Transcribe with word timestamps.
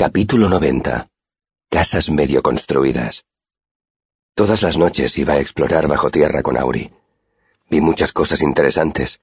Capítulo 0.00 0.48
90. 0.48 1.10
Casas 1.68 2.08
medio 2.08 2.42
construidas. 2.42 3.26
Todas 4.34 4.62
las 4.62 4.78
noches 4.78 5.18
iba 5.18 5.34
a 5.34 5.40
explorar 5.40 5.88
bajo 5.88 6.08
tierra 6.08 6.42
con 6.42 6.56
Auri. 6.56 6.90
Vi 7.68 7.82
muchas 7.82 8.10
cosas 8.10 8.40
interesantes. 8.40 9.20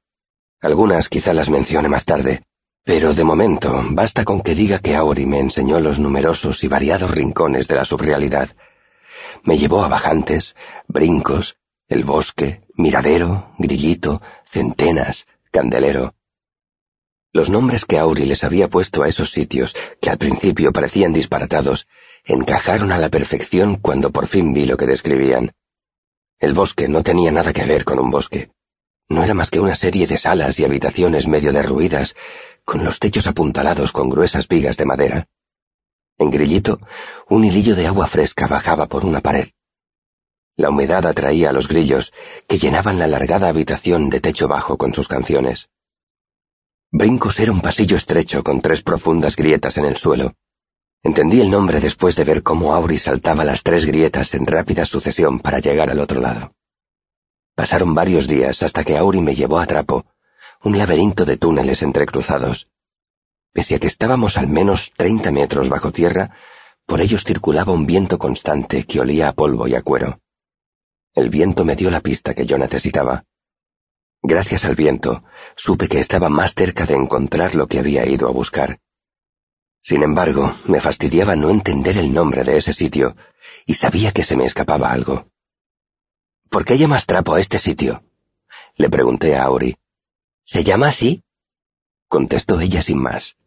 Algunas 0.61 1.09
quizá 1.09 1.33
las 1.33 1.49
mencione 1.49 1.89
más 1.89 2.05
tarde, 2.05 2.43
pero 2.83 3.15
de 3.15 3.23
momento 3.23 3.83
basta 3.89 4.23
con 4.23 4.41
que 4.41 4.53
diga 4.53 4.77
que 4.77 4.95
Auri 4.95 5.25
me 5.25 5.39
enseñó 5.39 5.79
los 5.79 5.97
numerosos 5.97 6.63
y 6.63 6.67
variados 6.67 7.09
rincones 7.09 7.67
de 7.67 7.73
la 7.73 7.83
subrealidad. 7.83 8.49
Me 9.41 9.57
llevó 9.57 9.83
a 9.83 9.87
bajantes, 9.87 10.55
brincos, 10.87 11.57
el 11.87 12.03
bosque, 12.03 12.61
miradero, 12.75 13.51
grillito, 13.57 14.21
centenas, 14.45 15.25
candelero. 15.49 16.13
Los 17.37 17.51
nombres 17.51 17.85
que 17.85 17.99
Auri 17.99 18.25
les 18.25 18.43
había 18.43 18.67
puesto 18.67 19.03
a 19.03 19.07
esos 19.07 19.29
sitios, 19.29 19.75
que 20.01 20.09
al 20.09 20.17
principio 20.17 20.73
parecían 20.73 21.13
disparatados, 21.13 21.87
encajaron 22.25 22.91
a 22.91 22.97
la 22.97 23.09
perfección 23.09 23.75
cuando 23.75 24.09
por 24.09 24.25
fin 24.25 24.55
vi 24.55 24.65
lo 24.65 24.75
que 24.75 24.87
describían. 24.87 25.53
El 26.39 26.55
bosque 26.55 26.87
no 26.87 27.03
tenía 27.03 27.31
nada 27.31 27.53
que 27.53 27.63
ver 27.63 27.85
con 27.85 27.99
un 27.99 28.09
bosque. 28.09 28.49
No 29.07 29.23
era 29.23 29.35
más 29.35 29.51
que 29.51 29.59
una 29.59 29.75
serie 29.75 30.07
de 30.07 30.17
salas 30.17 30.59
y 30.59 30.65
habitaciones 30.65 31.27
medio 31.27 31.53
derruidas, 31.53 32.15
con 32.65 32.83
los 32.83 32.97
techos 32.97 33.27
apuntalados 33.27 33.91
con 33.91 34.09
gruesas 34.09 34.47
vigas 34.47 34.75
de 34.77 34.85
madera. 34.85 35.27
En 36.17 36.31
Grillito, 36.31 36.79
un 37.29 37.45
hilillo 37.45 37.75
de 37.75 37.85
agua 37.85 38.07
fresca 38.07 38.47
bajaba 38.47 38.87
por 38.87 39.05
una 39.05 39.21
pared. 39.21 39.49
La 40.55 40.69
humedad 40.71 41.05
atraía 41.05 41.51
a 41.51 41.53
los 41.53 41.67
grillos, 41.67 42.13
que 42.47 42.57
llenaban 42.57 42.97
la 42.97 43.05
alargada 43.05 43.47
habitación 43.47 44.09
de 44.09 44.21
techo 44.21 44.47
bajo 44.47 44.79
con 44.79 44.95
sus 44.95 45.07
canciones. 45.07 45.69
Brincos 46.91 47.37
era 47.41 47.51
un 47.51 47.59
pasillo 47.59 47.97
estrecho 47.97 48.43
con 48.43 48.61
tres 48.61 48.81
profundas 48.81 49.35
grietas 49.35 49.77
en 49.77 49.85
el 49.85 49.97
suelo. 49.97 50.35
Entendí 51.03 51.41
el 51.41 51.51
nombre 51.51 51.81
después 51.81 52.15
de 52.15 52.23
ver 52.23 52.43
cómo 52.43 52.73
Auri 52.73 52.97
saltaba 52.97 53.43
las 53.43 53.61
tres 53.61 53.85
grietas 53.85 54.33
en 54.33 54.47
rápida 54.47 54.85
sucesión 54.85 55.39
para 55.39 55.59
llegar 55.59 55.91
al 55.91 55.99
otro 55.99 56.21
lado. 56.21 56.53
Pasaron 57.55 57.93
varios 57.93 58.27
días 58.27 58.63
hasta 58.63 58.85
que 58.85 58.97
Auri 58.97 59.19
me 59.19 59.35
llevó 59.35 59.59
a 59.59 59.65
Trapo, 59.65 60.05
un 60.63 60.77
laberinto 60.77 61.25
de 61.25 61.35
túneles 61.35 61.83
entrecruzados. 61.83 62.69
Pese 63.51 63.75
a 63.75 63.79
que 63.79 63.87
estábamos 63.87 64.37
al 64.37 64.47
menos 64.47 64.93
treinta 64.95 65.31
metros 65.31 65.67
bajo 65.67 65.91
tierra, 65.91 66.31
por 66.85 67.01
ellos 67.01 67.25
circulaba 67.25 67.73
un 67.73 67.85
viento 67.85 68.17
constante 68.17 68.85
que 68.85 69.01
olía 69.01 69.27
a 69.27 69.33
polvo 69.33 69.67
y 69.67 69.75
a 69.75 69.81
cuero. 69.81 70.21
El 71.13 71.29
viento 71.29 71.65
me 71.65 71.75
dio 71.75 71.91
la 71.91 71.99
pista 71.99 72.33
que 72.33 72.45
yo 72.45 72.57
necesitaba. 72.57 73.25
Gracias 74.29 74.65
al 74.65 74.75
viento, 74.75 75.23
supe 75.55 75.87
que 75.87 76.01
estaba 76.01 76.27
más 76.27 76.53
cerca 76.53 76.85
de 76.85 76.95
encontrar 76.95 77.55
lo 77.55 77.67
que 77.67 77.79
había 77.79 78.05
ido 78.05 78.27
a 78.27 78.31
buscar. 78.33 78.81
Sin 79.81 80.03
embargo, 80.03 80.53
me 80.65 80.81
fastidiaba 80.81 81.37
no 81.37 81.49
entender 81.49 81.97
el 81.97 82.13
nombre 82.13 82.43
de 82.43 82.57
ese 82.57 82.73
sitio, 82.73 83.15
y 83.65 83.75
sabía 83.75 84.11
que 84.11 84.25
se 84.25 84.35
me 84.35 84.43
escapaba 84.43 84.91
algo. 84.91 85.31
¿Por 86.49 86.65
qué 86.65 86.77
llamas 86.77 87.05
trapo 87.05 87.35
a 87.35 87.39
este 87.39 87.57
sitio? 87.57 88.03
Le 88.75 88.89
pregunté 88.89 89.37
a 89.37 89.45
Auri. 89.45 89.77
¿Se 90.43 90.65
llama 90.65 90.89
así? 90.89 91.23
Contestó 92.09 92.59
ella 92.59 92.81
sin 92.81 93.01
más. 93.01 93.37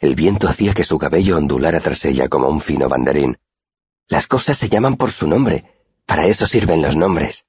El 0.00 0.14
viento 0.14 0.48
hacía 0.48 0.74
que 0.74 0.84
su 0.84 0.98
cabello 0.98 1.38
ondulara 1.38 1.80
tras 1.80 2.04
ella 2.04 2.28
como 2.28 2.50
un 2.50 2.60
fino 2.60 2.90
banderín. 2.90 3.38
Las 4.06 4.26
cosas 4.26 4.58
se 4.58 4.68
llaman 4.68 4.98
por 4.98 5.12
su 5.12 5.26
nombre. 5.26 5.64
Para 6.04 6.26
eso 6.26 6.46
sirven 6.46 6.82
los 6.82 6.94
nombres. 6.94 7.46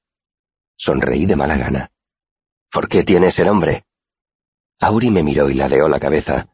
Sonreí 0.76 1.26
de 1.26 1.36
mala 1.36 1.58
gana. 1.58 1.90
¿Por 2.70 2.88
qué 2.88 3.04
tiene 3.04 3.28
ese 3.28 3.44
nombre? 3.44 3.84
Auri 4.80 5.10
me 5.10 5.22
miró 5.22 5.50
y 5.50 5.54
ladeó 5.54 5.88
la 5.88 5.98
cabeza. 5.98 6.48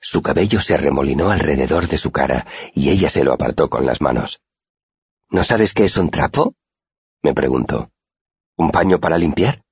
Su 0.00 0.22
cabello 0.22 0.60
se 0.60 0.74
arremolinó 0.74 1.30
alrededor 1.30 1.88
de 1.88 1.98
su 1.98 2.12
cara 2.12 2.46
y 2.74 2.90
ella 2.90 3.10
se 3.10 3.24
lo 3.24 3.32
apartó 3.32 3.68
con 3.68 3.84
las 3.84 4.00
manos. 4.00 4.40
¿No 5.30 5.42
sabes 5.42 5.74
qué 5.74 5.84
es 5.84 5.96
un 5.96 6.10
trapo? 6.10 6.54
me 7.22 7.34
preguntó. 7.34 7.90
¿Un 8.56 8.70
paño 8.70 9.00
para 9.00 9.18
limpiar? 9.18 9.62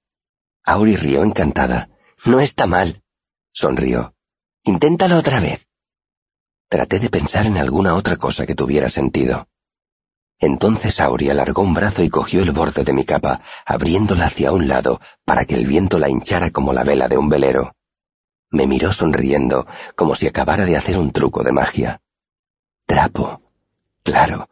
Auri 0.65 0.97
rió 0.97 1.23
encantada. 1.23 1.89
No 2.25 2.41
está 2.41 2.67
mal. 2.67 3.03
Sonrió. 3.53 4.15
Inténtalo 4.65 5.17
otra 5.17 5.41
vez. 5.41 5.69
Traté 6.69 6.99
de 6.99 7.09
pensar 7.09 7.47
en 7.47 7.57
alguna 7.57 7.95
otra 7.95 8.17
cosa 8.17 8.47
que 8.47 8.57
tuviera 8.57 8.91
sentido. 8.91 9.49
Entonces 10.39 11.01
Auri 11.01 11.31
alargó 11.31 11.63
un 11.63 11.75
brazo 11.75 12.03
y 12.03 12.11
cogió 12.11 12.43
el 12.43 12.51
borde 12.51 12.85
de 12.85 12.93
mi 12.93 13.05
capa, 13.05 13.41
abriéndola 13.65 14.27
hacia 14.27 14.53
un 14.53 14.69
lado 14.69 15.01
para 15.25 15.45
que 15.45 15.55
el 15.55 15.67
viento 15.67 15.99
la 15.99 16.11
hinchara 16.11 16.51
como 16.51 16.73
la 16.73 16.85
vela 16.85 17.09
de 17.09 17.17
un 17.17 17.29
velero. 17.29 17.75
Me 18.51 18.67
miró 18.67 18.93
sonriendo, 18.93 19.67
como 19.95 20.15
si 20.15 20.27
acabara 20.27 20.65
de 20.65 20.77
hacer 20.77 20.99
un 20.99 21.11
truco 21.11 21.43
de 21.43 21.53
magia. 21.53 22.01
Trapo. 22.85 23.41
Claro. 24.03 24.49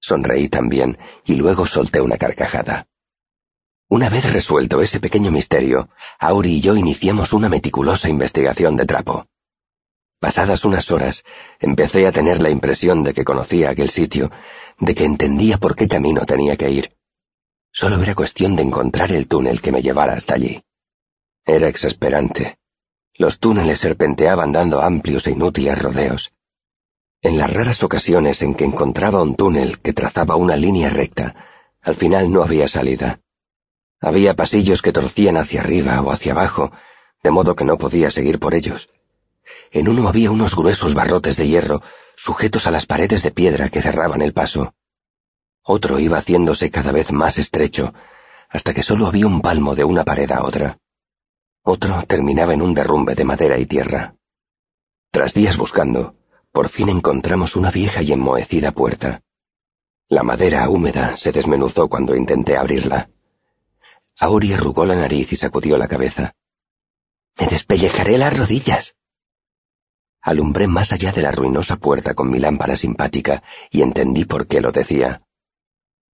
Sonreí 0.00 0.48
también, 0.48 0.98
y 1.24 1.34
luego 1.34 1.66
solté 1.66 2.00
una 2.00 2.16
carcajada. 2.16 2.86
Una 3.88 4.08
vez 4.08 4.32
resuelto 4.32 4.80
ese 4.80 5.00
pequeño 5.00 5.30
misterio, 5.30 5.88
Auri 6.18 6.54
y 6.54 6.60
yo 6.60 6.76
iniciamos 6.76 7.32
una 7.32 7.48
meticulosa 7.48 8.08
investigación 8.08 8.76
de 8.76 8.86
trapo. 8.86 9.26
Pasadas 10.26 10.64
unas 10.64 10.90
horas, 10.90 11.24
empecé 11.60 12.04
a 12.04 12.10
tener 12.10 12.42
la 12.42 12.50
impresión 12.50 13.04
de 13.04 13.14
que 13.14 13.22
conocía 13.22 13.70
aquel 13.70 13.88
sitio, 13.88 14.32
de 14.80 14.92
que 14.92 15.04
entendía 15.04 15.56
por 15.56 15.76
qué 15.76 15.86
camino 15.86 16.26
tenía 16.26 16.56
que 16.56 16.68
ir. 16.68 16.96
Solo 17.70 18.02
era 18.02 18.16
cuestión 18.16 18.56
de 18.56 18.64
encontrar 18.64 19.12
el 19.12 19.28
túnel 19.28 19.60
que 19.60 19.70
me 19.70 19.82
llevara 19.82 20.14
hasta 20.14 20.34
allí. 20.34 20.64
Era 21.44 21.68
exasperante. 21.68 22.58
Los 23.14 23.38
túneles 23.38 23.78
serpenteaban 23.78 24.50
dando 24.50 24.82
amplios 24.82 25.28
e 25.28 25.30
inútiles 25.30 25.80
rodeos. 25.80 26.32
En 27.22 27.38
las 27.38 27.54
raras 27.54 27.84
ocasiones 27.84 28.42
en 28.42 28.56
que 28.56 28.64
encontraba 28.64 29.22
un 29.22 29.36
túnel 29.36 29.78
que 29.78 29.92
trazaba 29.92 30.34
una 30.34 30.56
línea 30.56 30.90
recta, 30.90 31.36
al 31.82 31.94
final 31.94 32.32
no 32.32 32.42
había 32.42 32.66
salida. 32.66 33.20
Había 34.00 34.34
pasillos 34.34 34.82
que 34.82 34.92
torcían 34.92 35.36
hacia 35.36 35.60
arriba 35.60 36.02
o 36.02 36.10
hacia 36.10 36.32
abajo, 36.32 36.72
de 37.22 37.30
modo 37.30 37.54
que 37.54 37.64
no 37.64 37.78
podía 37.78 38.10
seguir 38.10 38.40
por 38.40 38.56
ellos. 38.56 38.90
En 39.76 39.90
uno 39.90 40.08
había 40.08 40.30
unos 40.30 40.56
gruesos 40.56 40.94
barrotes 40.94 41.36
de 41.36 41.48
hierro 41.48 41.82
sujetos 42.16 42.66
a 42.66 42.70
las 42.70 42.86
paredes 42.86 43.22
de 43.22 43.30
piedra 43.30 43.68
que 43.68 43.82
cerraban 43.82 44.22
el 44.22 44.32
paso. 44.32 44.74
Otro 45.62 45.98
iba 45.98 46.16
haciéndose 46.16 46.70
cada 46.70 46.92
vez 46.92 47.12
más 47.12 47.36
estrecho, 47.36 47.92
hasta 48.48 48.72
que 48.72 48.82
solo 48.82 49.06
había 49.06 49.26
un 49.26 49.42
palmo 49.42 49.74
de 49.74 49.84
una 49.84 50.02
pared 50.02 50.30
a 50.32 50.44
otra. 50.44 50.78
Otro 51.62 52.02
terminaba 52.08 52.54
en 52.54 52.62
un 52.62 52.72
derrumbe 52.72 53.14
de 53.14 53.24
madera 53.24 53.58
y 53.58 53.66
tierra. 53.66 54.14
Tras 55.10 55.34
días 55.34 55.58
buscando, 55.58 56.14
por 56.52 56.70
fin 56.70 56.88
encontramos 56.88 57.54
una 57.54 57.70
vieja 57.70 58.00
y 58.00 58.12
enmohecida 58.12 58.72
puerta. 58.72 59.20
La 60.08 60.22
madera 60.22 60.66
húmeda 60.70 61.18
se 61.18 61.32
desmenuzó 61.32 61.90
cuando 61.90 62.16
intenté 62.16 62.56
abrirla. 62.56 63.10
Auri 64.18 64.54
arrugó 64.54 64.86
la 64.86 64.96
nariz 64.96 65.34
y 65.34 65.36
sacudió 65.36 65.76
la 65.76 65.86
cabeza. 65.86 66.34
Me 67.38 67.46
despellejaré 67.48 68.16
las 68.16 68.38
rodillas. 68.38 68.96
Alumbré 70.26 70.66
más 70.66 70.92
allá 70.92 71.12
de 71.12 71.22
la 71.22 71.30
ruinosa 71.30 71.76
puerta 71.76 72.14
con 72.14 72.28
mi 72.28 72.40
lámpara 72.40 72.76
simpática 72.76 73.44
y 73.70 73.82
entendí 73.82 74.24
por 74.24 74.48
qué 74.48 74.60
lo 74.60 74.72
decía. 74.72 75.22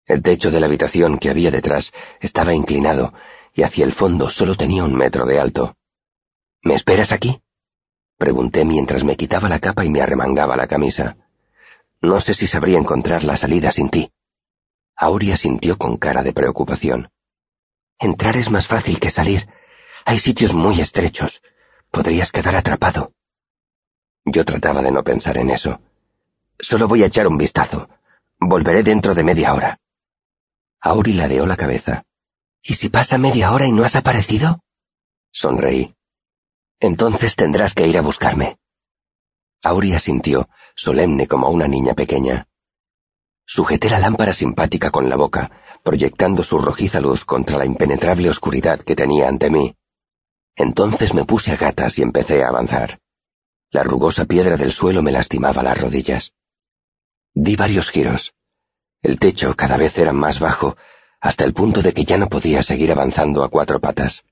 El 0.05 0.21
techo 0.21 0.51
de 0.51 0.61
la 0.61 0.67
habitación 0.67 1.17
que 1.17 1.31
había 1.31 1.51
detrás 1.51 1.95
estaba 2.21 2.53
inclinado 2.53 3.15
y 3.55 3.63
hacia 3.63 3.87
el 3.87 3.93
fondo 3.93 4.29
solo 4.29 4.55
tenía 4.55 4.85
un 4.85 4.95
metro 4.95 5.25
de 5.25 5.41
alto. 5.41 5.79
¿Me 6.63 6.75
esperas 6.75 7.11
aquí? 7.11 7.41
Pregunté 8.19 8.67
mientras 8.67 9.03
me 9.03 9.17
quitaba 9.17 9.49
la 9.49 9.61
capa 9.61 9.83
y 9.83 9.89
me 9.89 10.03
arremangaba 10.03 10.59
la 10.59 10.67
camisa. 10.67 11.17
No 12.03 12.21
sé 12.21 12.35
si 12.35 12.47
sabría 12.47 12.77
encontrar 12.77 13.25
la 13.25 13.39
salida 13.39 13.73
sin 13.73 13.89
ti. 13.89 14.13
Auria 14.95 15.39
sintió 15.39 15.79
con 15.79 15.97
cara 15.97 16.23
de 16.23 16.35
preocupación. 16.35 17.09
Entrar 17.99 18.37
es 18.37 18.51
más 18.51 18.67
fácil 18.67 19.01
que 19.01 19.09
salir. 19.09 19.49
Hay 20.05 20.19
sitios 20.19 20.53
muy 20.53 20.83
estrechos. 20.83 21.41
Podrías 21.91 22.31
quedar 22.31 22.57
atrapado. 22.57 23.15
Yo 24.25 24.45
trataba 24.45 24.83
de 24.83 24.93
no 24.93 25.03
pensar 25.03 25.37
en 25.39 25.51
eso. 25.51 25.81
Solo 26.59 26.87
voy 26.87 27.03
a 27.03 27.07
echar 27.07 27.27
un 27.27 27.39
vistazo. 27.39 27.89
Volveré 28.39 28.83
dentro 28.83 29.15
de 29.15 29.25
media 29.25 29.55
hora. 29.55 29.79
Auri 30.81 31.13
ladeó 31.13 31.47
la 31.47 31.57
cabeza. 31.57 32.05
¿Y 32.63 32.75
si 32.75 32.89
pasa 32.89 33.19
media 33.19 33.53
hora 33.53 33.67
y 33.67 33.73
no 33.73 33.85
has 33.85 33.97
aparecido? 33.97 34.61
Sonreí. 35.33 35.95
Entonces 36.79 37.37
tendrás 37.37 37.75
que 37.75 37.87
ir 37.87 37.99
a 37.99 38.03
buscarme. 38.03 38.59
Auri 39.63 39.93
asintió, 39.93 40.49
solemne 40.75 41.29
como 41.29 41.49
una 41.49 41.69
niña 41.69 41.95
pequeña. 41.95 42.49
Sujeté 43.47 43.91
la 43.91 43.99
lámpara 43.99 44.33
simpática 44.33 44.91
con 44.91 45.09
la 45.09 45.17
boca, 45.17 45.51
proyectando 45.83 46.43
su 46.43 46.59
rojiza 46.59 47.01
luz 47.01 47.25
contra 47.25 47.59
la 47.59 47.65
impenetrable 47.65 48.29
oscuridad 48.29 48.81
que 48.81 48.97
tenía 48.97 49.29
ante 49.29 49.51
mí. 49.51 49.77
Entonces 50.57 51.15
me 51.15 51.25
puse 51.25 51.53
a 51.53 51.57
gatas 51.57 51.99
y 51.99 52.03
empecé 52.03 52.45
a 52.45 52.49
avanzar. 52.49 53.01
La 53.73 53.83
rugosa 53.83 54.27
piedra 54.27 54.59
del 54.59 54.71
suelo 54.71 55.03
me 55.03 55.13
lastimaba 55.13 55.63
las 55.63 55.81
rodillas. 55.81 56.35
Di 57.33 57.57
varios 57.57 57.89
giros. 57.91 58.35
El 59.01 59.19
techo 59.19 59.57
cada 59.57 59.79
vez 59.79 59.97
era 59.97 60.13
más 60.13 60.41
bajo, 60.41 60.77
hasta 61.23 61.47
el 61.47 61.55
punto 61.55 61.81
de 61.81 61.95
que 61.95 62.05
ya 62.05 62.19
no 62.19 62.29
podía 62.29 62.63
seguir 62.63 62.93
avanzando 62.93 63.43
a 63.43 63.49
cuatro 63.49 63.81
patas. 63.81 64.25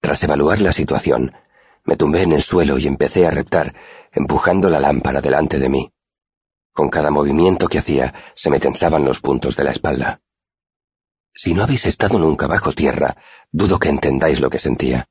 Tras 0.00 0.22
evaluar 0.22 0.60
la 0.60 0.72
situación, 0.72 1.34
me 1.82 1.96
tumbé 1.96 2.22
en 2.22 2.32
el 2.32 2.44
suelo 2.44 2.78
y 2.78 2.86
empecé 2.86 3.26
a 3.26 3.32
reptar, 3.32 3.74
empujando 4.12 4.70
la 4.70 4.78
lámpara 4.78 5.20
delante 5.20 5.58
de 5.58 5.68
mí. 5.68 5.92
Con 6.72 6.90
cada 6.90 7.10
movimiento 7.10 7.66
que 7.66 7.78
hacía 7.78 8.14
se 8.36 8.50
me 8.50 8.60
tensaban 8.60 9.04
los 9.04 9.18
puntos 9.18 9.56
de 9.56 9.64
la 9.64 9.72
espalda. 9.72 10.20
Si 11.34 11.54
no 11.54 11.64
habéis 11.64 11.86
estado 11.86 12.20
nunca 12.20 12.46
bajo 12.46 12.72
tierra, 12.72 13.16
dudo 13.50 13.80
que 13.80 13.88
entendáis 13.88 14.40
lo 14.40 14.48
que 14.48 14.60
sentía. 14.60 15.08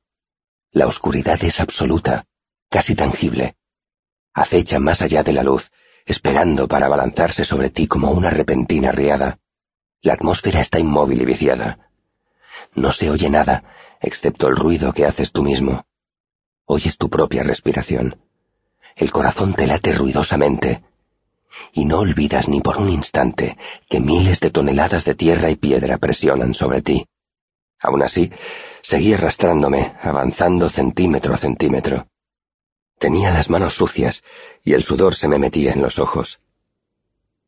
La 0.70 0.86
oscuridad 0.86 1.44
es 1.44 1.60
absoluta, 1.60 2.26
casi 2.68 2.94
tangible. 2.94 3.56
Acecha 4.34 4.78
más 4.78 5.02
allá 5.02 5.22
de 5.22 5.32
la 5.32 5.42
luz, 5.42 5.70
esperando 6.06 6.68
para 6.68 6.86
abalanzarse 6.86 7.44
sobre 7.44 7.70
ti 7.70 7.86
como 7.86 8.10
una 8.10 8.30
repentina 8.30 8.92
riada. 8.92 9.38
La 10.00 10.14
atmósfera 10.14 10.60
está 10.60 10.78
inmóvil 10.78 11.22
y 11.22 11.24
viciada. 11.24 11.90
No 12.74 12.92
se 12.92 13.10
oye 13.10 13.30
nada, 13.30 13.64
excepto 14.00 14.48
el 14.48 14.56
ruido 14.56 14.92
que 14.92 15.04
haces 15.04 15.32
tú 15.32 15.42
mismo. 15.42 15.86
Oyes 16.66 16.98
tu 16.98 17.08
propia 17.08 17.42
respiración. 17.42 18.16
El 18.94 19.10
corazón 19.10 19.54
te 19.54 19.66
late 19.66 19.92
ruidosamente. 19.92 20.82
Y 21.72 21.84
no 21.84 22.00
olvidas 22.00 22.48
ni 22.48 22.60
por 22.60 22.78
un 22.78 22.88
instante 22.88 23.56
que 23.88 24.00
miles 24.00 24.40
de 24.40 24.50
toneladas 24.50 25.04
de 25.04 25.14
tierra 25.14 25.50
y 25.50 25.56
piedra 25.56 25.98
presionan 25.98 26.54
sobre 26.54 26.82
ti. 26.82 27.06
Aún 27.80 28.02
así, 28.02 28.30
seguí 28.82 29.14
arrastrándome, 29.14 29.94
avanzando 30.02 30.68
centímetro 30.68 31.34
a 31.34 31.36
centímetro. 31.36 32.07
Tenía 32.98 33.32
las 33.32 33.48
manos 33.48 33.74
sucias 33.74 34.24
y 34.62 34.72
el 34.72 34.82
sudor 34.82 35.14
se 35.14 35.28
me 35.28 35.38
metía 35.38 35.72
en 35.72 35.82
los 35.82 35.98
ojos. 35.98 36.40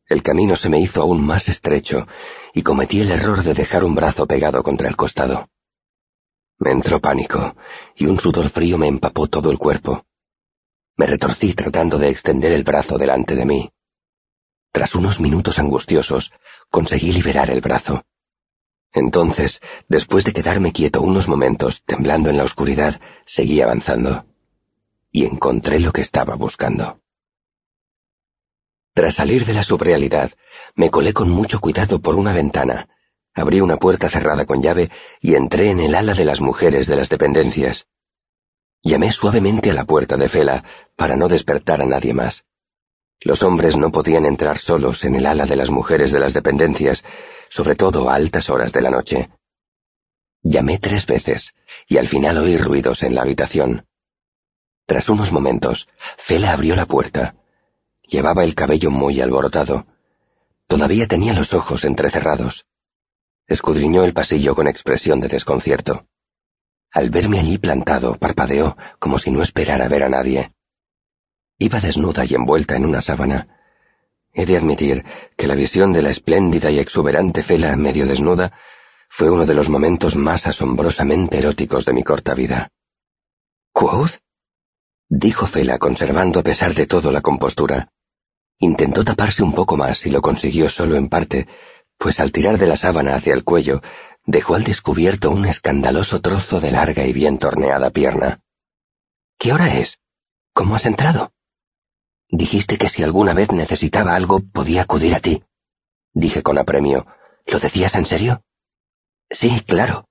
El 0.07 0.23
camino 0.23 0.55
se 0.55 0.69
me 0.69 0.79
hizo 0.79 1.01
aún 1.01 1.25
más 1.25 1.49
estrecho 1.49 2.07
y 2.53 2.63
cometí 2.63 3.01
el 3.01 3.11
error 3.11 3.43
de 3.43 3.53
dejar 3.53 3.83
un 3.83 3.95
brazo 3.95 4.25
pegado 4.27 4.63
contra 4.63 4.87
el 4.87 4.95
costado. 4.95 5.49
Me 6.57 6.71
entró 6.71 6.99
pánico 6.99 7.55
y 7.95 8.05
un 8.05 8.19
sudor 8.19 8.49
frío 8.49 8.77
me 8.77 8.87
empapó 8.87 9.27
todo 9.27 9.51
el 9.51 9.57
cuerpo. 9.57 10.05
Me 10.95 11.05
retorcí 11.05 11.53
tratando 11.53 11.97
de 11.97 12.09
extender 12.09 12.51
el 12.51 12.63
brazo 12.63 12.97
delante 12.97 13.35
de 13.35 13.45
mí. 13.45 13.71
Tras 14.71 14.95
unos 14.95 15.19
minutos 15.19 15.59
angustiosos, 15.59 16.31
conseguí 16.69 17.11
liberar 17.11 17.49
el 17.49 17.59
brazo. 17.59 18.05
Entonces, 18.93 19.61
después 19.87 20.23
de 20.23 20.33
quedarme 20.33 20.71
quieto 20.71 21.01
unos 21.01 21.27
momentos, 21.27 21.83
temblando 21.83 22.29
en 22.29 22.37
la 22.37 22.43
oscuridad, 22.43 23.01
seguí 23.25 23.61
avanzando. 23.61 24.25
Y 25.11 25.25
encontré 25.25 25.79
lo 25.79 25.91
que 25.91 26.01
estaba 26.01 26.35
buscando. 26.35 26.99
Tras 28.93 29.15
salir 29.15 29.45
de 29.45 29.53
la 29.53 29.63
subrealidad, 29.63 30.31
me 30.75 30.89
colé 30.89 31.13
con 31.13 31.29
mucho 31.29 31.59
cuidado 31.59 31.99
por 31.99 32.15
una 32.15 32.33
ventana, 32.33 32.89
abrí 33.33 33.61
una 33.61 33.77
puerta 33.77 34.09
cerrada 34.09 34.45
con 34.45 34.61
llave 34.61 34.89
y 35.19 35.35
entré 35.35 35.69
en 35.69 35.79
el 35.79 35.95
ala 35.95 36.13
de 36.13 36.25
las 36.25 36.41
mujeres 36.41 36.87
de 36.87 36.95
las 36.95 37.09
dependencias. 37.09 37.87
Llamé 38.83 39.11
suavemente 39.11 39.71
a 39.71 39.73
la 39.73 39.85
puerta 39.85 40.17
de 40.17 40.27
Fela 40.27 40.63
para 40.95 41.15
no 41.15 41.27
despertar 41.27 41.81
a 41.81 41.85
nadie 41.85 42.13
más. 42.13 42.45
Los 43.19 43.43
hombres 43.43 43.77
no 43.77 43.91
podían 43.91 44.25
entrar 44.25 44.57
solos 44.57 45.05
en 45.05 45.15
el 45.15 45.25
ala 45.25 45.45
de 45.45 45.55
las 45.55 45.69
mujeres 45.69 46.11
de 46.11 46.19
las 46.19 46.33
dependencias, 46.33 47.03
sobre 47.49 47.75
todo 47.75 48.09
a 48.09 48.15
altas 48.15 48.49
horas 48.49 48.73
de 48.73 48.81
la 48.81 48.89
noche. 48.89 49.29
Llamé 50.41 50.79
tres 50.79 51.05
veces, 51.05 51.53
y 51.87 51.97
al 51.97 52.07
final 52.07 52.37
oí 52.39 52.57
ruidos 52.57 53.03
en 53.03 53.13
la 53.13 53.21
habitación. 53.21 53.85
Tras 54.91 55.07
unos 55.07 55.31
momentos, 55.31 55.87
Fela 56.17 56.51
abrió 56.51 56.75
la 56.75 56.85
puerta. 56.85 57.35
Llevaba 58.03 58.43
el 58.43 58.55
cabello 58.55 58.91
muy 58.91 59.21
alborotado. 59.21 59.85
Todavía 60.67 61.07
tenía 61.07 61.31
los 61.31 61.53
ojos 61.53 61.85
entrecerrados. 61.85 62.65
Escudriñó 63.47 64.03
el 64.03 64.11
pasillo 64.11 64.53
con 64.53 64.67
expresión 64.67 65.21
de 65.21 65.29
desconcierto. 65.29 66.07
Al 66.91 67.09
verme 67.09 67.39
allí 67.39 67.57
plantado, 67.57 68.15
parpadeó, 68.15 68.75
como 68.99 69.17
si 69.17 69.31
no 69.31 69.41
esperara 69.41 69.87
ver 69.87 70.03
a 70.03 70.09
nadie. 70.09 70.51
Iba 71.57 71.79
desnuda 71.79 72.25
y 72.25 72.35
envuelta 72.35 72.75
en 72.75 72.85
una 72.85 72.99
sábana. 72.99 73.47
He 74.33 74.45
de 74.45 74.57
admitir 74.57 75.05
que 75.37 75.47
la 75.47 75.55
visión 75.55 75.93
de 75.93 76.01
la 76.01 76.09
espléndida 76.09 76.69
y 76.69 76.79
exuberante 76.79 77.43
Fela 77.43 77.77
medio 77.77 78.07
desnuda 78.07 78.51
fue 79.07 79.29
uno 79.29 79.45
de 79.45 79.53
los 79.53 79.69
momentos 79.69 80.17
más 80.17 80.47
asombrosamente 80.47 81.37
eróticos 81.37 81.85
de 81.85 81.93
mi 81.93 82.03
corta 82.03 82.33
vida. 82.33 82.67
¿Quoth? 83.71 84.19
Dijo 85.11 85.45
Fela 85.45 85.77
conservando 85.77 86.39
a 86.39 86.43
pesar 86.43 86.73
de 86.73 86.87
todo 86.87 87.11
la 87.11 87.19
compostura. 87.19 87.91
Intentó 88.59 89.03
taparse 89.03 89.43
un 89.43 89.53
poco 89.53 89.75
más 89.75 90.05
y 90.05 90.09
lo 90.09 90.21
consiguió 90.21 90.69
solo 90.69 90.95
en 90.95 91.09
parte, 91.09 91.47
pues 91.97 92.21
al 92.21 92.31
tirar 92.31 92.57
de 92.57 92.65
la 92.65 92.77
sábana 92.77 93.15
hacia 93.15 93.33
el 93.33 93.43
cuello, 93.43 93.81
dejó 94.25 94.55
al 94.55 94.63
descubierto 94.63 95.29
un 95.29 95.45
escandaloso 95.45 96.21
trozo 96.21 96.61
de 96.61 96.71
larga 96.71 97.05
y 97.05 97.11
bien 97.11 97.39
torneada 97.39 97.89
pierna. 97.89 98.39
¿Qué 99.37 99.51
hora 99.51 99.77
es? 99.77 99.99
¿Cómo 100.53 100.75
has 100.75 100.85
entrado? 100.85 101.33
Dijiste 102.29 102.77
que 102.77 102.87
si 102.87 103.03
alguna 103.03 103.33
vez 103.33 103.51
necesitaba 103.51 104.15
algo 104.15 104.39
podía 104.39 104.83
acudir 104.83 105.13
a 105.13 105.19
ti. 105.19 105.43
Dije 106.13 106.41
con 106.41 106.57
apremio. 106.57 107.05
¿Lo 107.47 107.59
decías 107.59 107.95
en 107.95 108.05
serio? 108.05 108.43
Sí, 109.29 109.61
claro, 109.67 110.07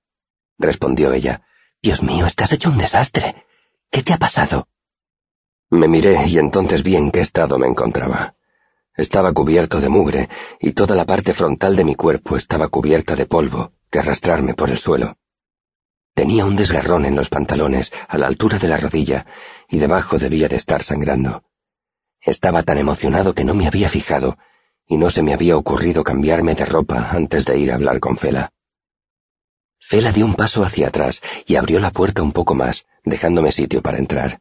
respondió 0.59 1.15
ella. 1.15 1.47
Dios 1.81 2.03
mío, 2.03 2.27
estás 2.27 2.53
hecho 2.53 2.69
un 2.69 2.77
desastre. 2.77 3.47
¿Qué 3.91 4.03
te 4.03 4.13
ha 4.13 4.19
pasado? 4.19 4.69
Me 5.71 5.87
miré 5.87 6.27
y 6.27 6.39
entonces 6.39 6.83
vi 6.83 6.97
en 6.97 7.13
qué 7.13 7.21
estado 7.21 7.57
me 7.57 7.69
encontraba. 7.69 8.35
Estaba 8.97 9.33
cubierto 9.33 9.81
de 9.81 9.89
mugre 9.89 10.29
y 10.61 10.73
toda 10.73 10.97
la 10.97 11.07
parte 11.07 11.33
frontal 11.33 11.77
de 11.77 11.85
mi 11.85 11.95
cuerpo 11.95 12.37
estaba 12.37 12.69
cubierta 12.69 13.15
de 13.15 13.27
polvo, 13.27 13.73
de 13.91 14.01
arrastrarme 14.01 14.55
por 14.55 14.71
el 14.71 14.79
suelo. 14.79 15.17
Tenía 16.15 16.45
un 16.45 16.57
desgarrón 16.57 17.07
en 17.07 17.15
los 17.15 17.29
pantalones, 17.29 17.93
a 18.09 18.19
la 18.19 18.27
altura 18.27 18.59
de 18.59 18.69
la 18.69 18.77
rodilla, 18.77 19.27
y 19.69 19.79
debajo 19.79 20.19
debía 20.19 20.49
de 20.49 20.57
estar 20.57 20.83
sangrando. 20.83 21.45
Estaba 22.21 22.65
tan 22.65 22.77
emocionado 22.79 23.33
que 23.33 23.45
no 23.45 23.55
me 23.55 23.69
había 23.69 23.89
fijado, 23.89 24.37
y 24.87 24.97
no 24.97 25.09
se 25.09 25.23
me 25.23 25.33
había 25.33 25.57
ocurrido 25.57 26.03
cambiarme 26.03 26.57
de 26.57 26.65
ropa 26.65 27.11
antes 27.13 27.47
de 27.47 27.57
ir 27.59 27.71
a 27.71 27.77
hablar 27.77 28.01
con 28.01 28.17
Fela. 28.17 28.53
Fela 29.79 30.11
dio 30.11 30.27
un 30.27 30.35
paso 30.35 30.65
hacia 30.65 30.89
atrás 30.89 31.23
y 31.47 31.55
abrió 31.57 31.79
la 31.79 31.93
puerta 31.93 32.23
un 32.23 32.33
poco 32.33 32.55
más, 32.55 32.87
dejándome 33.05 33.53
sitio 33.53 33.81
para 33.81 33.99
entrar. 33.99 34.41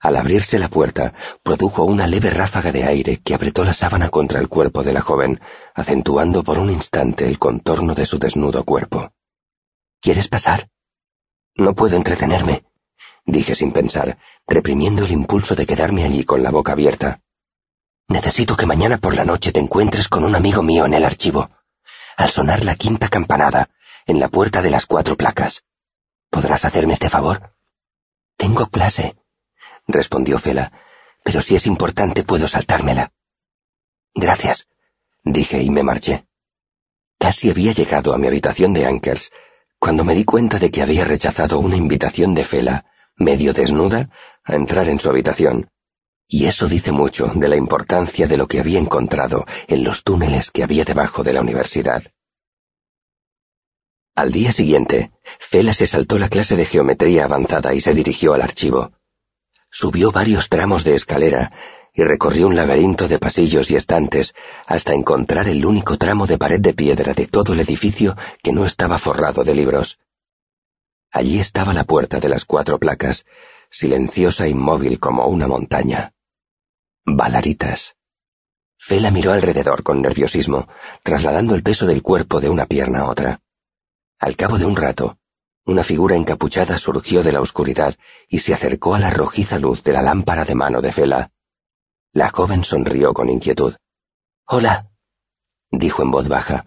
Al 0.00 0.16
abrirse 0.16 0.58
la 0.58 0.68
puerta, 0.68 1.14
produjo 1.42 1.84
una 1.84 2.06
leve 2.06 2.30
ráfaga 2.30 2.70
de 2.70 2.84
aire 2.84 3.18
que 3.18 3.34
apretó 3.34 3.64
la 3.64 3.72
sábana 3.72 4.10
contra 4.10 4.40
el 4.40 4.48
cuerpo 4.48 4.82
de 4.82 4.92
la 4.92 5.00
joven, 5.00 5.40
acentuando 5.74 6.44
por 6.44 6.58
un 6.58 6.70
instante 6.70 7.26
el 7.26 7.38
contorno 7.38 7.94
de 7.94 8.06
su 8.06 8.18
desnudo 8.18 8.64
cuerpo. 8.64 9.12
¿Quieres 10.00 10.28
pasar? 10.28 10.68
No 11.54 11.74
puedo 11.74 11.96
entretenerme, 11.96 12.64
dije 13.24 13.54
sin 13.54 13.72
pensar, 13.72 14.18
reprimiendo 14.46 15.04
el 15.04 15.12
impulso 15.12 15.54
de 15.54 15.66
quedarme 15.66 16.04
allí 16.04 16.24
con 16.24 16.42
la 16.42 16.50
boca 16.50 16.72
abierta. 16.72 17.22
Necesito 18.08 18.56
que 18.56 18.66
mañana 18.66 18.98
por 18.98 19.16
la 19.16 19.24
noche 19.24 19.50
te 19.50 19.60
encuentres 19.60 20.08
con 20.08 20.22
un 20.24 20.36
amigo 20.36 20.62
mío 20.62 20.84
en 20.84 20.94
el 20.94 21.04
archivo. 21.04 21.50
Al 22.16 22.30
sonar 22.30 22.64
la 22.64 22.76
quinta 22.76 23.08
campanada, 23.08 23.70
en 24.06 24.20
la 24.20 24.28
puerta 24.28 24.62
de 24.62 24.70
las 24.70 24.86
cuatro 24.86 25.16
placas. 25.16 25.64
¿Podrás 26.30 26.64
hacerme 26.64 26.92
este 26.92 27.10
favor? 27.10 27.54
Tengo 28.36 28.66
clase, 28.66 29.16
respondió 29.86 30.38
Fela, 30.38 30.72
pero 31.22 31.40
si 31.40 31.54
es 31.56 31.66
importante 31.66 32.24
puedo 32.24 32.48
saltármela. 32.48 33.12
Gracias, 34.14 34.68
dije 35.24 35.62
y 35.62 35.70
me 35.70 35.82
marché. 35.82 36.26
Casi 37.18 37.50
había 37.50 37.72
llegado 37.72 38.12
a 38.12 38.18
mi 38.18 38.26
habitación 38.26 38.72
de 38.72 38.86
Ankers 38.86 39.30
cuando 39.78 40.04
me 40.04 40.14
di 40.14 40.24
cuenta 40.24 40.58
de 40.58 40.70
que 40.70 40.82
había 40.82 41.04
rechazado 41.04 41.58
una 41.58 41.76
invitación 41.76 42.34
de 42.34 42.44
Fela 42.44 42.86
medio 43.16 43.52
desnuda, 43.52 44.10
a 44.44 44.54
entrar 44.54 44.88
en 44.88 44.98
su 44.98 45.08
habitación. 45.08 45.70
Y 46.28 46.46
eso 46.46 46.68
dice 46.68 46.92
mucho 46.92 47.32
de 47.34 47.48
la 47.48 47.56
importancia 47.56 48.26
de 48.26 48.36
lo 48.36 48.46
que 48.46 48.60
había 48.60 48.78
encontrado 48.78 49.46
en 49.68 49.84
los 49.84 50.02
túneles 50.02 50.50
que 50.50 50.62
había 50.62 50.84
debajo 50.84 51.22
de 51.22 51.32
la 51.32 51.40
universidad. 51.40 52.02
Al 54.14 54.32
día 54.32 54.52
siguiente, 54.52 55.12
Fela 55.38 55.72
se 55.72 55.86
saltó 55.86 56.18
la 56.18 56.28
clase 56.28 56.56
de 56.56 56.64
geometría 56.64 57.24
avanzada 57.24 57.74
y 57.74 57.80
se 57.80 57.94
dirigió 57.94 58.34
al 58.34 58.42
archivo. 58.42 58.92
Subió 59.70 60.10
varios 60.10 60.48
tramos 60.48 60.84
de 60.84 60.94
escalera 60.94 61.52
y 61.92 62.04
recorrió 62.04 62.46
un 62.46 62.56
laberinto 62.56 63.08
de 63.08 63.18
pasillos 63.18 63.70
y 63.70 63.76
estantes 63.76 64.34
hasta 64.66 64.92
encontrar 64.92 65.48
el 65.48 65.64
único 65.64 65.96
tramo 65.96 66.26
de 66.26 66.36
pared 66.36 66.60
de 66.60 66.74
piedra 66.74 67.14
de 67.14 67.26
todo 67.26 67.54
el 67.54 67.60
edificio 67.60 68.16
que 68.42 68.52
no 68.52 68.66
estaba 68.66 68.98
forrado 68.98 69.44
de 69.44 69.54
libros. 69.54 69.98
Allí 71.10 71.38
estaba 71.38 71.72
la 71.72 71.84
puerta 71.84 72.20
de 72.20 72.28
las 72.28 72.44
cuatro 72.44 72.78
placas, 72.78 73.24
silenciosa 73.70 74.44
e 74.44 74.50
inmóvil 74.50 75.00
como 75.00 75.26
una 75.26 75.46
montaña. 75.46 76.12
Balaritas. 77.06 77.96
Fela 78.78 79.10
miró 79.10 79.32
alrededor 79.32 79.82
con 79.82 80.02
nerviosismo, 80.02 80.68
trasladando 81.02 81.54
el 81.54 81.62
peso 81.62 81.86
del 81.86 82.02
cuerpo 82.02 82.40
de 82.40 82.50
una 82.50 82.66
pierna 82.66 83.00
a 83.00 83.08
otra. 83.08 83.40
Al 84.18 84.36
cabo 84.36 84.58
de 84.58 84.66
un 84.66 84.76
rato, 84.76 85.18
una 85.66 85.82
figura 85.82 86.14
encapuchada 86.14 86.78
surgió 86.78 87.24
de 87.24 87.32
la 87.32 87.40
oscuridad 87.40 87.96
y 88.28 88.38
se 88.38 88.54
acercó 88.54 88.94
a 88.94 89.00
la 89.00 89.10
rojiza 89.10 89.58
luz 89.58 89.82
de 89.82 89.92
la 89.92 90.00
lámpara 90.00 90.44
de 90.44 90.54
mano 90.54 90.80
de 90.80 90.92
Fela. 90.92 91.32
La 92.12 92.30
joven 92.30 92.62
sonrió 92.62 93.12
con 93.12 93.28
inquietud. 93.28 93.74
Hola, 94.46 94.88
dijo 95.70 96.02
en 96.02 96.12
voz 96.12 96.28
baja. 96.28 96.66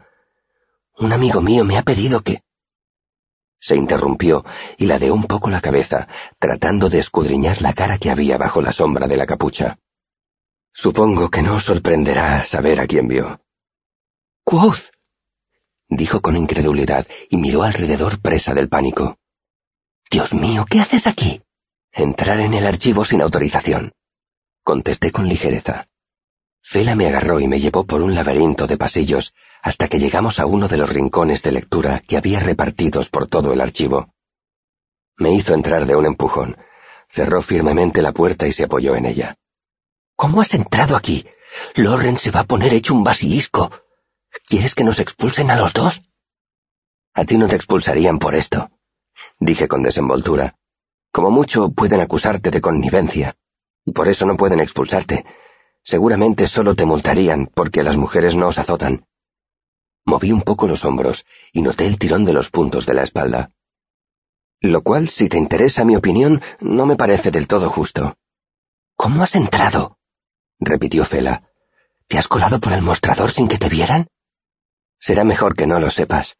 Un 0.98 1.13
amigo 1.13 1.41
mío 1.41 1.63
me 1.63 1.77
ha 1.77 1.84
pedido 1.84 2.22
que... 2.22 2.41
Se 3.62 3.75
interrumpió 3.75 4.44
y 4.77 4.86
ladeó 4.86 5.13
un 5.13 5.24
poco 5.24 5.50
la 5.50 5.62
cabeza, 5.62 6.08
tratando 6.38 6.89
de 6.89 7.00
escudriñar 7.00 7.62
la 7.62 7.74
cara 7.74 7.98
que 7.98 8.12
había 8.12 8.38
bajo 8.38 8.62
la 8.62 8.74
sombra 8.74 9.08
de 9.08 9.18
la 9.18 9.25
capucha. 9.25 9.79
Supongo 10.74 11.29
que 11.29 11.41
no 11.41 11.56
os 11.56 11.63
sorprenderá 11.63 12.46
saber 12.46 12.79
a 12.79 12.88
quién 12.88 13.08
vio. 13.08 13.41
Quoth, 14.44 14.91
dijo 15.89 16.22
con 16.22 16.38
incredulidad 16.38 17.08
y 17.29 17.38
miró 17.38 17.63
alrededor 17.63 18.22
presa 18.22 18.53
del 18.53 18.69
pánico. 18.69 19.17
Dios 20.10 20.34
mío, 20.34 20.65
¿qué 20.69 20.79
haces 20.79 21.08
aquí? 21.08 21.41
Entrar 21.91 22.39
en 22.39 22.53
el 22.53 22.65
archivo 22.65 23.03
sin 23.03 23.22
autorización. 23.22 23.91
Contesté 24.63 25.12
con 25.12 25.27
ligereza. 25.27 25.88
Fela 26.62 26.96
me 26.96 27.08
agarró 27.08 27.39
y 27.39 27.48
me 27.48 27.60
llevó 27.60 27.86
por 27.86 28.01
un 28.01 28.13
laberinto 28.13 28.67
de 28.67 28.77
pasillos 28.77 29.34
hasta 29.62 29.88
que 29.88 30.00
llegamos 30.00 30.39
a 30.39 30.46
uno 30.46 30.67
de 30.67 30.77
los 30.77 30.89
rincones 30.89 31.41
de 31.41 31.51
lectura 31.51 32.03
que 32.08 32.17
había 32.17 32.39
repartidos 32.39 33.10
por 33.10 33.27
todo 33.27 33.53
el 33.53 33.62
archivo. 33.62 34.13
Me 35.17 35.34
hizo 35.34 35.53
entrar 35.53 35.86
de 35.86 35.96
un 35.96 36.05
empujón, 36.05 36.58
cerró 37.10 37.41
firmemente 37.41 38.01
la 38.01 38.13
puerta 38.13 38.48
y 38.48 38.53
se 38.53 38.65
apoyó 38.65 38.96
en 38.96 39.05
ella. 39.05 39.38
¿Cómo 40.15 40.41
has 40.41 40.53
entrado 40.53 40.96
aquí? 40.96 41.25
Loren 41.75 42.17
se 42.17 42.31
va 42.31 42.41
a 42.41 42.46
poner 42.46 42.74
hecho 42.74 42.93
un 42.93 43.03
basilisco. 43.03 43.72
¿Quieres 44.48 44.75
que 44.75 44.84
nos 44.84 45.00
expulsen 45.00 45.51
a 45.51 45.55
los 45.55 45.74
dos? 45.74 46.01
A 47.13 47.25
ti 47.25 47.38
no 47.38 47.48
te 47.48 47.55
expulsarían 47.55 48.19
por 48.19 48.36
esto, 48.36 48.72
dije 49.39 49.67
con 49.67 49.84
desenvoltura. 49.84 50.55
Como 51.12 51.31
mucho 51.31 51.72
pueden 51.72 52.01
acusarte 52.01 52.51
de 52.51 52.62
connivencia, 52.62 53.36
y 53.86 53.91
por 53.91 54.08
eso 54.08 54.25
no 54.25 54.38
pueden 54.38 54.60
expulsarte. 54.60 55.25
Seguramente 55.84 56.46
solo 56.48 56.75
te 56.75 56.86
multarían 56.86 57.48
porque 57.53 57.84
las 57.84 57.98
mujeres 57.98 58.36
no 58.36 58.48
os 58.48 58.60
azotan. 58.60 59.05
Moví 60.05 60.31
un 60.31 60.41
poco 60.41 60.67
los 60.67 60.86
hombros 60.86 61.25
y 61.51 61.62
noté 61.62 61.86
el 61.86 61.98
tirón 61.98 62.25
de 62.25 62.34
los 62.34 62.50
puntos 62.50 62.86
de 62.86 62.93
la 62.93 63.03
espalda. 63.03 63.51
Lo 64.62 64.81
cual, 64.84 65.08
si 65.10 65.29
te 65.29 65.38
interesa 65.38 65.86
mi 65.86 65.96
opinión, 65.96 66.41
no 66.60 66.86
me 66.86 66.96
parece 66.96 67.31
del 67.31 67.48
todo 67.48 67.69
justo. 67.69 68.17
¿Cómo 68.96 69.24
has 69.24 69.36
entrado? 69.36 69.98
repitió 70.60 71.05
Fela. 71.05 71.50
¿Te 72.08 72.17
has 72.17 72.27
colado 72.27 72.60
por 72.60 72.74
el 72.74 72.81
mostrador 72.81 73.31
sin 73.31 73.48
que 73.48 73.58
te 73.58 73.69
vieran? 73.69 74.10
Será 75.00 75.24
mejor 75.24 75.56
que 75.56 75.68
no 75.68 75.79
lo 75.79 75.89
sepas, 75.89 76.38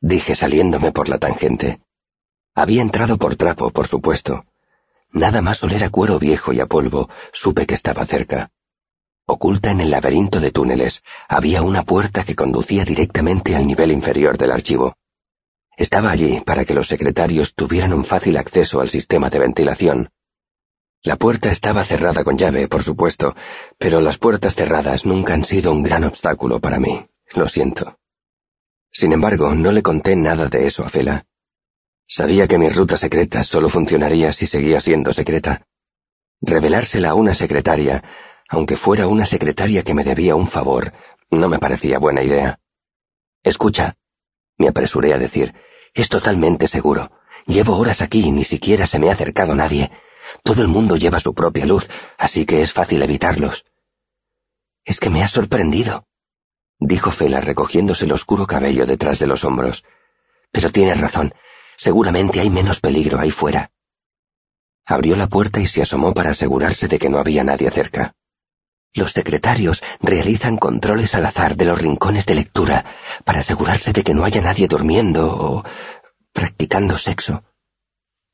dije 0.00 0.34
saliéndome 0.34 0.92
por 0.92 1.08
la 1.08 1.18
tangente. 1.18 1.80
Había 2.54 2.82
entrado 2.82 3.18
por 3.18 3.36
trapo, 3.36 3.70
por 3.70 3.86
supuesto. 3.86 4.44
Nada 5.12 5.42
más 5.42 5.62
oler 5.62 5.84
a 5.84 5.90
cuero 5.90 6.18
viejo 6.18 6.52
y 6.52 6.60
a 6.60 6.66
polvo, 6.66 7.08
supe 7.32 7.66
que 7.66 7.74
estaba 7.74 8.04
cerca. 8.06 8.50
Oculta 9.26 9.70
en 9.70 9.80
el 9.80 9.90
laberinto 9.90 10.40
de 10.40 10.50
túneles, 10.50 11.02
había 11.28 11.62
una 11.62 11.84
puerta 11.84 12.24
que 12.24 12.34
conducía 12.34 12.84
directamente 12.84 13.54
al 13.54 13.66
nivel 13.66 13.92
inferior 13.92 14.38
del 14.38 14.52
archivo. 14.52 14.96
Estaba 15.76 16.10
allí 16.10 16.40
para 16.40 16.64
que 16.64 16.74
los 16.74 16.88
secretarios 16.88 17.54
tuvieran 17.54 17.92
un 17.92 18.04
fácil 18.04 18.36
acceso 18.36 18.80
al 18.80 18.90
sistema 18.90 19.30
de 19.30 19.38
ventilación. 19.38 20.10
La 21.02 21.16
puerta 21.16 21.50
estaba 21.50 21.84
cerrada 21.84 22.24
con 22.24 22.36
llave, 22.36 22.68
por 22.68 22.82
supuesto, 22.82 23.34
pero 23.78 24.00
las 24.00 24.18
puertas 24.18 24.54
cerradas 24.54 25.06
nunca 25.06 25.32
han 25.34 25.44
sido 25.44 25.72
un 25.72 25.82
gran 25.82 26.04
obstáculo 26.04 26.60
para 26.60 26.78
mí. 26.78 27.06
Lo 27.34 27.48
siento. 27.48 27.98
Sin 28.90 29.12
embargo, 29.12 29.54
no 29.54 29.70
le 29.70 29.82
conté 29.82 30.16
nada 30.16 30.46
de 30.46 30.66
eso 30.66 30.84
a 30.84 30.88
Fela. 30.88 31.26
Sabía 32.08 32.48
que 32.48 32.58
mi 32.58 32.68
ruta 32.68 32.96
secreta 32.96 33.44
solo 33.44 33.68
funcionaría 33.68 34.32
si 34.32 34.48
seguía 34.48 34.80
siendo 34.80 35.12
secreta. 35.12 35.64
Revelársela 36.40 37.10
a 37.10 37.14
una 37.14 37.34
secretaria, 37.34 38.02
aunque 38.48 38.76
fuera 38.76 39.06
una 39.06 39.26
secretaria 39.26 39.84
que 39.84 39.94
me 39.94 40.02
debía 40.02 40.34
un 40.34 40.48
favor, 40.48 40.92
no 41.30 41.48
me 41.48 41.60
parecía 41.60 42.00
buena 42.00 42.24
idea. 42.24 42.58
Escucha, 43.44 43.96
me 44.58 44.66
apresuré 44.66 45.14
a 45.14 45.18
decir, 45.18 45.54
es 45.94 46.08
totalmente 46.08 46.66
seguro. 46.66 47.12
Llevo 47.46 47.76
horas 47.76 48.02
aquí 48.02 48.26
y 48.26 48.32
ni 48.32 48.42
siquiera 48.42 48.86
se 48.86 48.98
me 48.98 49.08
ha 49.08 49.12
acercado 49.12 49.54
nadie. 49.54 49.92
Todo 50.42 50.62
el 50.62 50.68
mundo 50.68 50.96
lleva 50.96 51.20
su 51.20 51.32
propia 51.32 51.64
luz, 51.64 51.88
así 52.18 52.44
que 52.44 52.60
es 52.60 52.72
fácil 52.72 53.02
evitarlos. 53.02 53.64
Es 54.84 54.98
que 54.98 55.10
me 55.10 55.22
has 55.22 55.30
sorprendido 55.30 56.08
dijo 56.80 57.10
Fela 57.10 57.40
recogiéndose 57.40 58.06
el 58.06 58.12
oscuro 58.12 58.46
cabello 58.46 58.86
detrás 58.86 59.18
de 59.18 59.26
los 59.26 59.44
hombros. 59.44 59.84
Pero 60.50 60.72
tienes 60.72 61.00
razón. 61.00 61.34
Seguramente 61.76 62.40
hay 62.40 62.50
menos 62.50 62.80
peligro 62.80 63.18
ahí 63.20 63.30
fuera. 63.30 63.70
Abrió 64.84 65.14
la 65.14 65.28
puerta 65.28 65.60
y 65.60 65.66
se 65.66 65.82
asomó 65.82 66.12
para 66.14 66.30
asegurarse 66.30 66.88
de 66.88 66.98
que 66.98 67.10
no 67.10 67.18
había 67.18 67.44
nadie 67.44 67.70
cerca. 67.70 68.14
Los 68.92 69.12
secretarios 69.12 69.82
realizan 70.00 70.56
controles 70.56 71.14
al 71.14 71.26
azar 71.26 71.54
de 71.54 71.66
los 71.66 71.80
rincones 71.80 72.26
de 72.26 72.34
lectura 72.34 72.84
para 73.24 73.40
asegurarse 73.40 73.92
de 73.92 74.02
que 74.02 74.14
no 74.14 74.24
haya 74.24 74.40
nadie 74.40 74.66
durmiendo 74.66 75.30
o 75.30 75.64
practicando 76.32 76.98
sexo. 76.98 77.44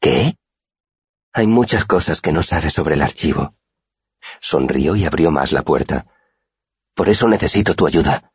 ¿Qué? 0.00 0.36
Hay 1.34 1.46
muchas 1.46 1.84
cosas 1.84 2.22
que 2.22 2.32
no 2.32 2.42
sabes 2.42 2.72
sobre 2.72 2.94
el 2.94 3.02
archivo. 3.02 3.54
Sonrió 4.40 4.96
y 4.96 5.04
abrió 5.04 5.30
más 5.30 5.52
la 5.52 5.62
puerta. 5.62 6.06
Por 6.94 7.10
eso 7.10 7.28
necesito 7.28 7.74
tu 7.74 7.86
ayuda 7.86 8.32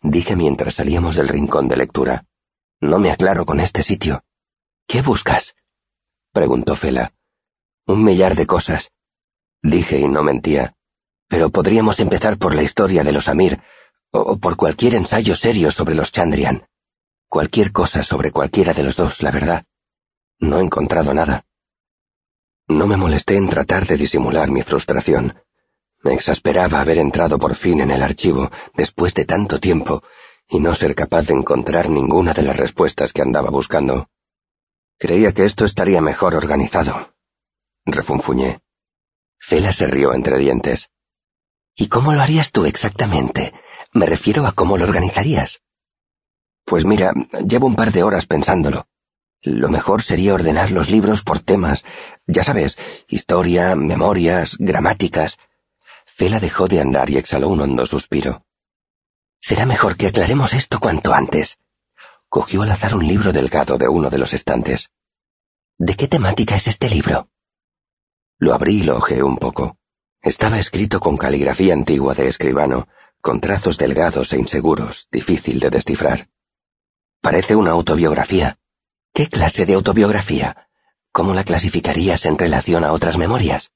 dije 0.00 0.36
mientras 0.36 0.74
salíamos 0.74 1.16
del 1.16 1.28
rincón 1.28 1.68
de 1.68 1.76
lectura. 1.76 2.24
No 2.80 2.98
me 2.98 3.10
aclaro 3.10 3.46
con 3.46 3.60
este 3.60 3.82
sitio. 3.82 4.24
¿Qué 4.86 5.02
buscas? 5.02 5.54
preguntó 6.32 6.76
Fela. 6.76 7.12
Un 7.86 8.04
millar 8.04 8.34
de 8.34 8.46
cosas. 8.46 8.92
Dije 9.62 9.98
y 9.98 10.08
no 10.08 10.22
mentía. 10.22 10.74
Pero 11.28 11.50
podríamos 11.50 12.00
empezar 12.00 12.38
por 12.38 12.54
la 12.54 12.62
historia 12.62 13.04
de 13.04 13.12
los 13.12 13.28
Amir, 13.28 13.60
o 14.10 14.36
por 14.38 14.56
cualquier 14.56 14.94
ensayo 14.94 15.34
serio 15.34 15.70
sobre 15.70 15.94
los 15.94 16.12
Chandrian. 16.12 16.66
Cualquier 17.28 17.72
cosa 17.72 18.02
sobre 18.02 18.30
cualquiera 18.30 18.74
de 18.74 18.82
los 18.82 18.96
dos, 18.96 19.22
la 19.22 19.30
verdad. 19.30 19.64
No 20.38 20.58
he 20.58 20.62
encontrado 20.62 21.14
nada. 21.14 21.46
No 22.68 22.86
me 22.86 22.96
molesté 22.96 23.36
en 23.36 23.48
tratar 23.48 23.86
de 23.86 23.96
disimular 23.96 24.50
mi 24.50 24.62
frustración. 24.62 25.38
Me 26.02 26.14
exasperaba 26.14 26.80
haber 26.80 26.98
entrado 26.98 27.38
por 27.38 27.54
fin 27.54 27.80
en 27.80 27.90
el 27.90 28.02
archivo 28.02 28.50
después 28.74 29.14
de 29.14 29.24
tanto 29.24 29.60
tiempo 29.60 30.02
y 30.48 30.58
no 30.60 30.74
ser 30.74 30.94
capaz 30.94 31.28
de 31.28 31.34
encontrar 31.34 31.88
ninguna 31.88 32.34
de 32.34 32.42
las 32.42 32.56
respuestas 32.56 33.12
que 33.12 33.22
andaba 33.22 33.50
buscando. 33.50 34.08
Creía 34.98 35.32
que 35.32 35.44
esto 35.44 35.64
estaría 35.64 36.00
mejor 36.00 36.34
organizado. 36.34 37.14
Refunfuñé. 37.86 38.60
Fela 39.38 39.72
se 39.72 39.86
rió 39.86 40.12
entre 40.12 40.38
dientes. 40.38 40.90
¿Y 41.74 41.88
cómo 41.88 42.12
lo 42.12 42.20
harías 42.20 42.52
tú 42.52 42.66
exactamente? 42.66 43.54
Me 43.92 44.06
refiero 44.06 44.46
a 44.46 44.52
cómo 44.52 44.76
lo 44.76 44.84
organizarías. 44.84 45.62
Pues 46.64 46.84
mira, 46.84 47.12
llevo 47.46 47.66
un 47.66 47.74
par 47.74 47.92
de 47.92 48.02
horas 48.02 48.26
pensándolo. 48.26 48.86
Lo 49.40 49.68
mejor 49.68 50.02
sería 50.02 50.34
ordenar 50.34 50.70
los 50.70 50.90
libros 50.90 51.22
por 51.22 51.40
temas, 51.40 51.84
ya 52.26 52.44
sabes, 52.44 52.78
historia, 53.08 53.74
memorias, 53.74 54.56
gramáticas, 54.58 55.38
Fela 56.14 56.40
dejó 56.40 56.68
de 56.68 56.80
andar 56.80 57.10
y 57.10 57.16
exhaló 57.16 57.48
un 57.48 57.60
hondo 57.60 57.86
suspiro. 57.86 58.44
Será 59.40 59.66
mejor 59.66 59.96
que 59.96 60.06
aclaremos 60.06 60.52
esto 60.54 60.78
cuanto 60.78 61.14
antes. 61.14 61.58
Cogió 62.28 62.62
al 62.62 62.70
azar 62.70 62.94
un 62.94 63.06
libro 63.06 63.32
delgado 63.32 63.78
de 63.78 63.88
uno 63.88 64.08
de 64.08 64.18
los 64.18 64.32
estantes. 64.34 64.90
¿De 65.78 65.96
qué 65.96 66.08
temática 66.08 66.54
es 66.54 66.68
este 66.68 66.88
libro? 66.88 67.28
Lo 68.38 68.54
abrí 68.54 68.80
y 68.80 68.82
lo 68.82 68.96
ojeé 68.96 69.22
un 69.22 69.36
poco. 69.36 69.78
Estaba 70.20 70.58
escrito 70.58 71.00
con 71.00 71.16
caligrafía 71.16 71.74
antigua 71.74 72.14
de 72.14 72.28
escribano, 72.28 72.88
con 73.20 73.40
trazos 73.40 73.78
delgados 73.78 74.32
e 74.32 74.38
inseguros, 74.38 75.08
difícil 75.10 75.58
de 75.60 75.70
descifrar. 75.70 76.28
Parece 77.20 77.56
una 77.56 77.70
autobiografía. 77.70 78.58
¿Qué 79.14 79.28
clase 79.28 79.66
de 79.66 79.74
autobiografía? 79.74 80.68
¿Cómo 81.10 81.34
la 81.34 81.44
clasificarías 81.44 82.24
en 82.26 82.38
relación 82.38 82.84
a 82.84 82.92
otras 82.92 83.16
memorias? 83.16 83.72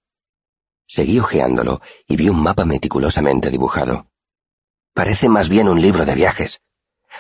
Seguí 0.86 1.18
hojeándolo 1.18 1.80
y 2.06 2.16
vi 2.16 2.28
un 2.28 2.42
mapa 2.42 2.64
meticulosamente 2.64 3.50
dibujado. 3.50 4.06
Parece 4.94 5.28
más 5.28 5.48
bien 5.48 5.68
un 5.68 5.80
libro 5.82 6.04
de 6.06 6.14
viajes. 6.14 6.62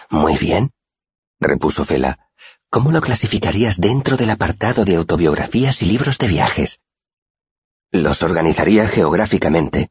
Muy 0.08 0.36
bien, 0.36 0.72
repuso 1.40 1.84
Fela. 1.84 2.30
¿Cómo 2.70 2.90
lo 2.90 3.00
clasificarías 3.00 3.80
dentro 3.80 4.16
del 4.16 4.30
apartado 4.30 4.84
de 4.84 4.96
autobiografías 4.96 5.82
y 5.82 5.86
libros 5.86 6.18
de 6.18 6.28
viajes? 6.28 6.80
Los 7.90 8.22
organizaría 8.22 8.88
geográficamente. 8.88 9.90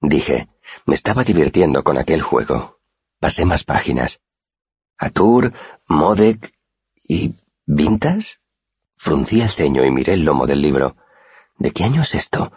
Dije, 0.00 0.48
me 0.84 0.94
estaba 0.94 1.24
divirtiendo 1.24 1.84
con 1.84 1.98
aquel 1.98 2.22
juego. 2.22 2.80
Pasé 3.20 3.44
más 3.44 3.64
páginas. 3.64 4.20
Atur, 4.98 5.52
Modek 5.86 6.54
y... 7.02 7.34
¿Vintas? 7.66 8.40
Fruncí 8.96 9.40
el 9.40 9.50
ceño 9.50 9.84
y 9.84 9.90
miré 9.90 10.14
el 10.14 10.24
lomo 10.24 10.46
del 10.46 10.62
libro. 10.62 10.96
¿De 11.58 11.72
qué 11.72 11.84
año 11.84 12.02
es 12.02 12.14
esto? 12.14 12.52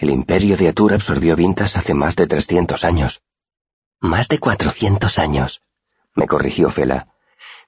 El 0.00 0.08
imperio 0.08 0.56
de 0.56 0.66
Atur 0.66 0.94
absorbió 0.94 1.36
Vintas 1.36 1.76
hace 1.76 1.92
más 1.92 2.16
de 2.16 2.26
trescientos 2.26 2.84
años. 2.84 3.20
Más 4.00 4.28
de 4.28 4.38
cuatrocientos 4.38 5.18
años, 5.18 5.60
me 6.14 6.26
corrigió 6.26 6.70
Fela. 6.70 7.08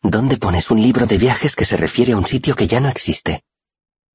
¿Dónde 0.00 0.38
pones 0.38 0.70
un 0.70 0.80
libro 0.80 1.04
de 1.04 1.18
viajes 1.18 1.54
que 1.54 1.66
se 1.66 1.76
refiere 1.76 2.12
a 2.12 2.16
un 2.16 2.26
sitio 2.26 2.56
que 2.56 2.66
ya 2.66 2.80
no 2.80 2.88
existe? 2.88 3.44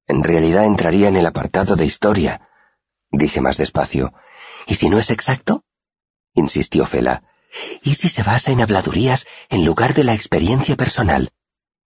En 0.08 0.24
realidad 0.24 0.64
entraría 0.64 1.06
en 1.06 1.16
el 1.16 1.26
apartado 1.26 1.76
de 1.76 1.84
historia, 1.84 2.48
dije 3.12 3.40
más 3.40 3.56
despacio. 3.56 4.12
¿Y 4.66 4.74
si 4.74 4.90
no 4.90 4.98
es 4.98 5.10
exacto? 5.10 5.62
insistió 6.34 6.86
Fela. 6.86 7.22
¿Y 7.84 7.94
si 7.94 8.08
se 8.08 8.24
basa 8.24 8.50
en 8.50 8.60
habladurías 8.60 9.28
en 9.48 9.64
lugar 9.64 9.94
de 9.94 10.02
la 10.02 10.14
experiencia 10.14 10.74
personal? 10.74 11.30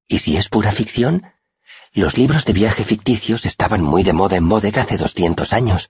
¿Y 0.08 0.20
si 0.20 0.38
es 0.38 0.48
pura 0.48 0.72
ficción? 0.72 1.24
Los 1.92 2.20
libros 2.20 2.46
de 2.46 2.54
viaje 2.54 2.86
ficticios 2.86 3.48
estaban 3.48 3.82
muy 3.82 4.04
de 4.04 4.14
moda 4.14 4.38
en 4.38 4.44
Modek 4.44 4.78
hace 4.78 4.96
doscientos 4.96 5.54
años. 5.54 5.90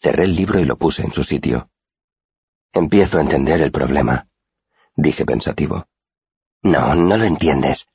Cerré 0.00 0.24
el 0.24 0.34
libro 0.34 0.58
y 0.58 0.64
lo 0.64 0.76
puse 0.78 1.02
en 1.02 1.12
su 1.12 1.24
sitio. 1.24 1.70
Empiezo 2.72 3.18
a 3.18 3.20
entender 3.20 3.60
el 3.60 3.70
problema, 3.70 4.28
dije 4.96 5.26
pensativo. 5.26 5.88
No, 6.62 6.94
no 6.94 7.16
lo 7.16 7.24
entiendes, 7.24 7.86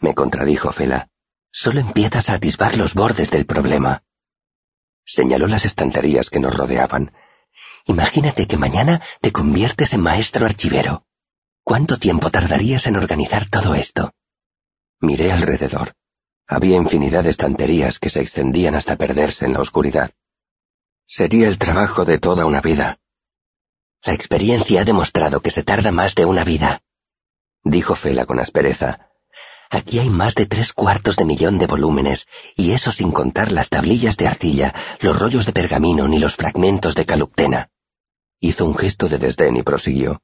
me 0.00 0.14
contradijo 0.14 0.70
Fela. 0.72 1.08
Solo 1.50 1.80
empiezas 1.80 2.28
a 2.28 2.34
atisbar 2.34 2.76
los 2.76 2.92
bordes 2.92 3.30
del 3.30 3.46
problema. 3.46 4.02
Señaló 5.04 5.46
las 5.46 5.64
estanterías 5.64 6.28
que 6.28 6.40
nos 6.40 6.54
rodeaban. 6.54 7.12
Imagínate 7.86 8.46
que 8.46 8.58
mañana 8.58 9.00
te 9.22 9.32
conviertes 9.32 9.94
en 9.94 10.00
maestro 10.00 10.44
archivero. 10.44 11.06
¿Cuánto 11.62 11.98
tiempo 11.98 12.30
tardarías 12.30 12.86
en 12.86 12.96
organizar 12.96 13.48
todo 13.48 13.74
esto? 13.74 14.12
Miré 15.00 15.32
alrededor. 15.32 15.94
Había 16.46 16.76
infinidad 16.76 17.24
de 17.24 17.30
estanterías 17.30 17.98
que 17.98 18.10
se 18.10 18.20
extendían 18.20 18.74
hasta 18.74 18.96
perderse 18.96 19.46
en 19.46 19.54
la 19.54 19.60
oscuridad. 19.60 20.10
Sería 21.06 21.48
el 21.48 21.58
trabajo 21.58 22.04
de 22.04 22.18
toda 22.18 22.46
una 22.46 22.60
vida. 22.60 22.98
La 24.02 24.12
experiencia 24.12 24.80
ha 24.80 24.84
demostrado 24.84 25.40
que 25.40 25.50
se 25.50 25.62
tarda 25.62 25.92
más 25.92 26.14
de 26.14 26.24
una 26.24 26.44
vida, 26.44 26.82
dijo 27.62 27.94
Fela 27.94 28.26
con 28.26 28.38
aspereza. 28.38 29.10
Aquí 29.70 29.98
hay 29.98 30.10
más 30.10 30.34
de 30.36 30.46
tres 30.46 30.72
cuartos 30.72 31.16
de 31.16 31.24
millón 31.24 31.58
de 31.58 31.66
volúmenes, 31.66 32.28
y 32.54 32.72
eso 32.72 32.92
sin 32.92 33.10
contar 33.10 33.50
las 33.50 33.68
tablillas 33.68 34.16
de 34.16 34.28
arcilla, 34.28 34.74
los 35.00 35.18
rollos 35.18 35.46
de 35.46 35.52
pergamino 35.52 36.06
ni 36.06 36.18
los 36.18 36.36
fragmentos 36.36 36.94
de 36.94 37.04
caluptena. 37.04 37.70
Hizo 38.38 38.64
un 38.64 38.76
gesto 38.76 39.08
de 39.08 39.18
desdén 39.18 39.56
y 39.56 39.62
prosiguió. 39.62 40.22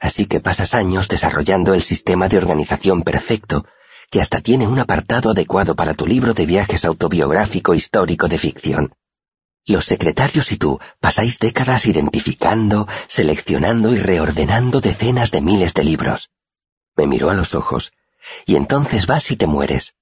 Así 0.00 0.26
que 0.26 0.40
pasas 0.40 0.74
años 0.74 1.08
desarrollando 1.08 1.74
el 1.74 1.82
sistema 1.82 2.28
de 2.28 2.38
organización 2.38 3.02
perfecto, 3.02 3.64
que 4.10 4.20
hasta 4.20 4.40
tiene 4.40 4.66
un 4.66 4.78
apartado 4.80 5.30
adecuado 5.30 5.76
para 5.76 5.94
tu 5.94 6.06
libro 6.06 6.34
de 6.34 6.46
viajes 6.46 6.84
autobiográfico 6.84 7.74
histórico 7.74 8.26
de 8.26 8.38
ficción. 8.38 8.94
Los 9.64 9.84
secretarios 9.84 10.50
y 10.50 10.56
tú 10.56 10.80
pasáis 10.98 11.38
décadas 11.38 11.86
identificando, 11.86 12.88
seleccionando 13.06 13.92
y 13.92 13.98
reordenando 13.98 14.80
decenas 14.80 15.30
de 15.30 15.40
miles 15.40 15.72
de 15.74 15.84
libros. 15.84 16.30
Me 16.96 17.06
miró 17.06 17.30
a 17.30 17.34
los 17.34 17.54
ojos, 17.54 17.92
y 18.44 18.56
entonces 18.56 19.06
vas 19.06 19.30
y 19.30 19.36
te 19.36 19.46
mueres. 19.46 19.94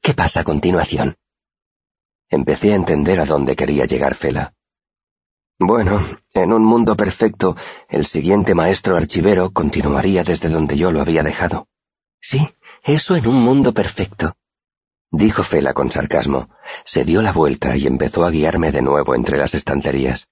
¿Qué 0.00 0.14
pasa 0.14 0.40
a 0.40 0.44
continuación? 0.44 1.18
Empecé 2.30 2.72
a 2.72 2.76
entender 2.76 3.20
a 3.20 3.26
dónde 3.26 3.56
quería 3.56 3.84
llegar 3.84 4.14
Fela. 4.14 4.54
Bueno, 5.58 6.02
en 6.32 6.52
un 6.52 6.64
mundo 6.64 6.96
perfecto, 6.96 7.56
el 7.88 8.06
siguiente 8.06 8.54
maestro 8.54 8.96
archivero 8.96 9.52
continuaría 9.52 10.24
desde 10.24 10.48
donde 10.48 10.76
yo 10.76 10.90
lo 10.90 11.02
había 11.02 11.22
dejado. 11.22 11.68
Sí, 12.20 12.54
eso 12.82 13.16
en 13.16 13.26
un 13.26 13.36
mundo 13.36 13.74
perfecto 13.74 14.34
dijo 15.16 15.42
Fela 15.42 15.72
con 15.72 15.90
sarcasmo. 15.90 16.48
Se 16.84 17.04
dio 17.04 17.22
la 17.22 17.32
vuelta 17.32 17.76
y 17.76 17.86
empezó 17.86 18.24
a 18.24 18.30
guiarme 18.30 18.72
de 18.72 18.82
nuevo 18.82 19.14
entre 19.14 19.38
las 19.38 19.54
estanterías. 19.54 20.28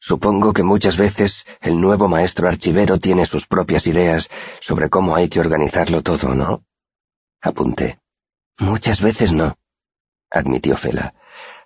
Supongo 0.00 0.52
que 0.52 0.62
muchas 0.62 0.96
veces 0.96 1.46
el 1.60 1.80
nuevo 1.80 2.08
maestro 2.08 2.48
archivero 2.48 2.98
tiene 2.98 3.24
sus 3.24 3.46
propias 3.46 3.86
ideas 3.86 4.30
sobre 4.60 4.90
cómo 4.90 5.14
hay 5.14 5.28
que 5.28 5.40
organizarlo 5.40 6.02
todo, 6.02 6.34
¿no? 6.34 6.64
Apunté. 7.40 8.00
Muchas 8.58 9.00
veces 9.00 9.32
no, 9.32 9.56
admitió 10.30 10.76
Fela. 10.76 11.14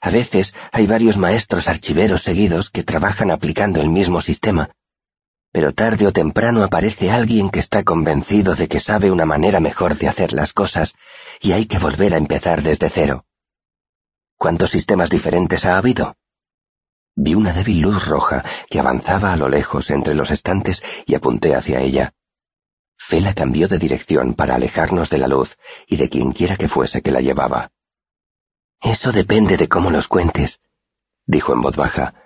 A 0.01 0.11
veces 0.11 0.55
hay 0.73 0.87
varios 0.87 1.17
maestros 1.17 1.69
archiveros 1.69 2.23
seguidos 2.23 2.71
que 2.71 2.85
trabajan 2.85 3.31
aplicando 3.31 3.81
el 3.81 3.89
mismo 3.89 4.21
sistema, 4.21 4.71
pero 5.57 5.73
tarde 5.73 6.07
o 6.07 6.13
temprano 6.13 6.63
aparece 6.63 7.11
alguien 7.11 7.49
que 7.49 7.61
está 7.61 7.83
convencido 7.83 8.55
de 8.55 8.69
que 8.69 8.79
sabe 8.79 9.11
una 9.11 9.25
manera 9.25 9.59
mejor 9.59 9.97
de 9.97 10.07
hacer 10.07 10.35
las 10.35 10.53
cosas 10.53 10.95
y 11.41 11.53
hay 11.53 11.65
que 11.65 11.79
volver 11.79 12.13
a 12.13 12.19
empezar 12.19 12.63
desde 12.63 12.91
cero. 12.91 13.25
¿Cuántos 14.37 14.69
sistemas 14.69 15.09
diferentes 15.09 15.65
ha 15.65 15.79
habido? 15.79 16.15
Vi 17.15 17.35
una 17.35 17.55
débil 17.55 17.81
luz 17.81 18.07
roja 18.07 18.45
que 18.69 18.79
avanzaba 18.79 19.33
a 19.33 19.39
lo 19.39 19.49
lejos 19.49 19.91
entre 19.91 20.15
los 20.15 20.31
estantes 20.31 20.83
y 21.07 21.15
apunté 21.15 21.55
hacia 21.55 21.81
ella. 21.81 22.13
Fela 22.99 23.33
cambió 23.33 23.67
de 23.67 23.79
dirección 23.79 24.35
para 24.35 24.57
alejarnos 24.57 25.09
de 25.09 25.17
la 25.17 25.27
luz 25.27 25.57
y 25.87 25.97
de 25.97 26.11
quienquiera 26.11 26.59
que 26.59 26.69
fuese 26.69 27.01
que 27.01 27.13
la 27.13 27.23
llevaba. 27.23 27.73
Eso 28.83 29.11
depende 29.11 29.57
de 29.57 29.69
cómo 29.71 29.91
los 29.91 30.07
cuentes, 30.07 30.61
dijo 31.25 31.55
en 31.55 31.63
voz 31.63 31.77
baja 31.77 32.26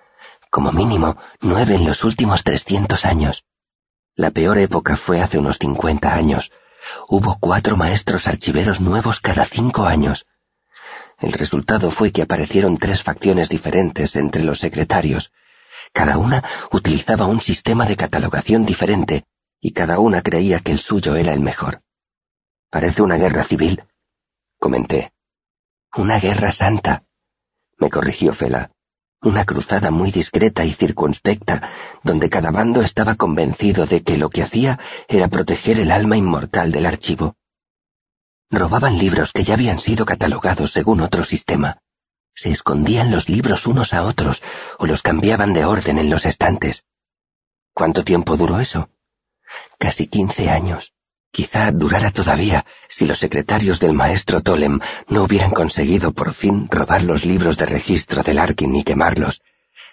como 0.51 0.73
mínimo 0.73 1.17
nueve 1.39 1.75
en 1.75 1.85
los 1.85 2.03
últimos 2.03 2.43
trescientos 2.43 3.05
años. 3.05 3.45
La 4.15 4.31
peor 4.31 4.57
época 4.57 4.97
fue 4.97 5.21
hace 5.21 5.37
unos 5.39 5.57
cincuenta 5.57 6.13
años. 6.13 6.51
Hubo 7.07 7.37
cuatro 7.39 7.77
maestros 7.77 8.27
archiveros 8.27 8.81
nuevos 8.81 9.21
cada 9.21 9.45
cinco 9.45 9.85
años. 9.85 10.27
El 11.19 11.31
resultado 11.31 11.89
fue 11.89 12.11
que 12.11 12.23
aparecieron 12.23 12.77
tres 12.77 13.01
facciones 13.01 13.47
diferentes 13.47 14.17
entre 14.17 14.43
los 14.43 14.59
secretarios. 14.59 15.31
Cada 15.93 16.17
una 16.17 16.43
utilizaba 16.71 17.27
un 17.27 17.39
sistema 17.39 17.85
de 17.85 17.95
catalogación 17.95 18.65
diferente 18.65 19.23
y 19.61 19.71
cada 19.71 19.99
una 19.99 20.21
creía 20.21 20.59
que 20.59 20.73
el 20.73 20.79
suyo 20.79 21.15
era 21.15 21.31
el 21.31 21.39
mejor. 21.39 21.81
Parece 22.69 23.01
una 23.01 23.15
guerra 23.15 23.45
civil, 23.45 23.83
comenté. 24.59 25.13
Una 25.95 26.19
guerra 26.19 26.51
santa, 26.51 27.05
me 27.77 27.89
corrigió 27.89 28.33
Fela 28.33 28.71
una 29.21 29.45
cruzada 29.45 29.91
muy 29.91 30.11
discreta 30.11 30.65
y 30.65 30.73
circunspecta, 30.73 31.69
donde 32.03 32.29
cada 32.29 32.49
bando 32.49 32.81
estaba 32.81 33.15
convencido 33.15 33.85
de 33.85 34.01
que 34.01 34.17
lo 34.17 34.29
que 34.29 34.41
hacía 34.41 34.79
era 35.07 35.27
proteger 35.27 35.79
el 35.79 35.91
alma 35.91 36.17
inmortal 36.17 36.71
del 36.71 36.87
archivo. 36.87 37.35
Robaban 38.49 38.97
libros 38.97 39.31
que 39.31 39.43
ya 39.43 39.53
habían 39.53 39.79
sido 39.79 40.05
catalogados 40.05 40.71
según 40.71 41.01
otro 41.01 41.23
sistema. 41.23 41.77
Se 42.33 42.49
escondían 42.49 43.11
los 43.11 43.29
libros 43.29 43.67
unos 43.67 43.93
a 43.93 44.03
otros 44.03 44.41
o 44.79 44.87
los 44.87 45.03
cambiaban 45.03 45.53
de 45.53 45.65
orden 45.65 45.99
en 45.99 46.09
los 46.09 46.25
estantes. 46.25 46.85
¿Cuánto 47.73 48.03
tiempo 48.03 48.37
duró 48.37 48.59
eso? 48.59 48.89
Casi 49.77 50.07
quince 50.07 50.49
años. 50.49 50.93
Quizá 51.31 51.71
durara 51.71 52.11
todavía 52.11 52.65
si 52.89 53.05
los 53.05 53.19
secretarios 53.19 53.79
del 53.79 53.93
maestro 53.93 54.41
Tolem 54.41 54.79
no 55.07 55.23
hubieran 55.23 55.51
conseguido 55.51 56.11
por 56.11 56.33
fin 56.33 56.67
robar 56.69 57.03
los 57.03 57.23
libros 57.23 57.57
de 57.57 57.65
registro 57.65 58.21
de 58.21 58.33
Larkin 58.33 58.75
y 58.75 58.83
quemarlos. 58.83 59.41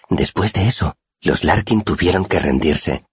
Después 0.09 0.51
de 0.51 0.67
eso, 0.67 0.97
los 1.21 1.45
Larkin 1.45 1.83
tuvieron 1.83 2.25
que 2.25 2.39
rendirse. 2.39 3.05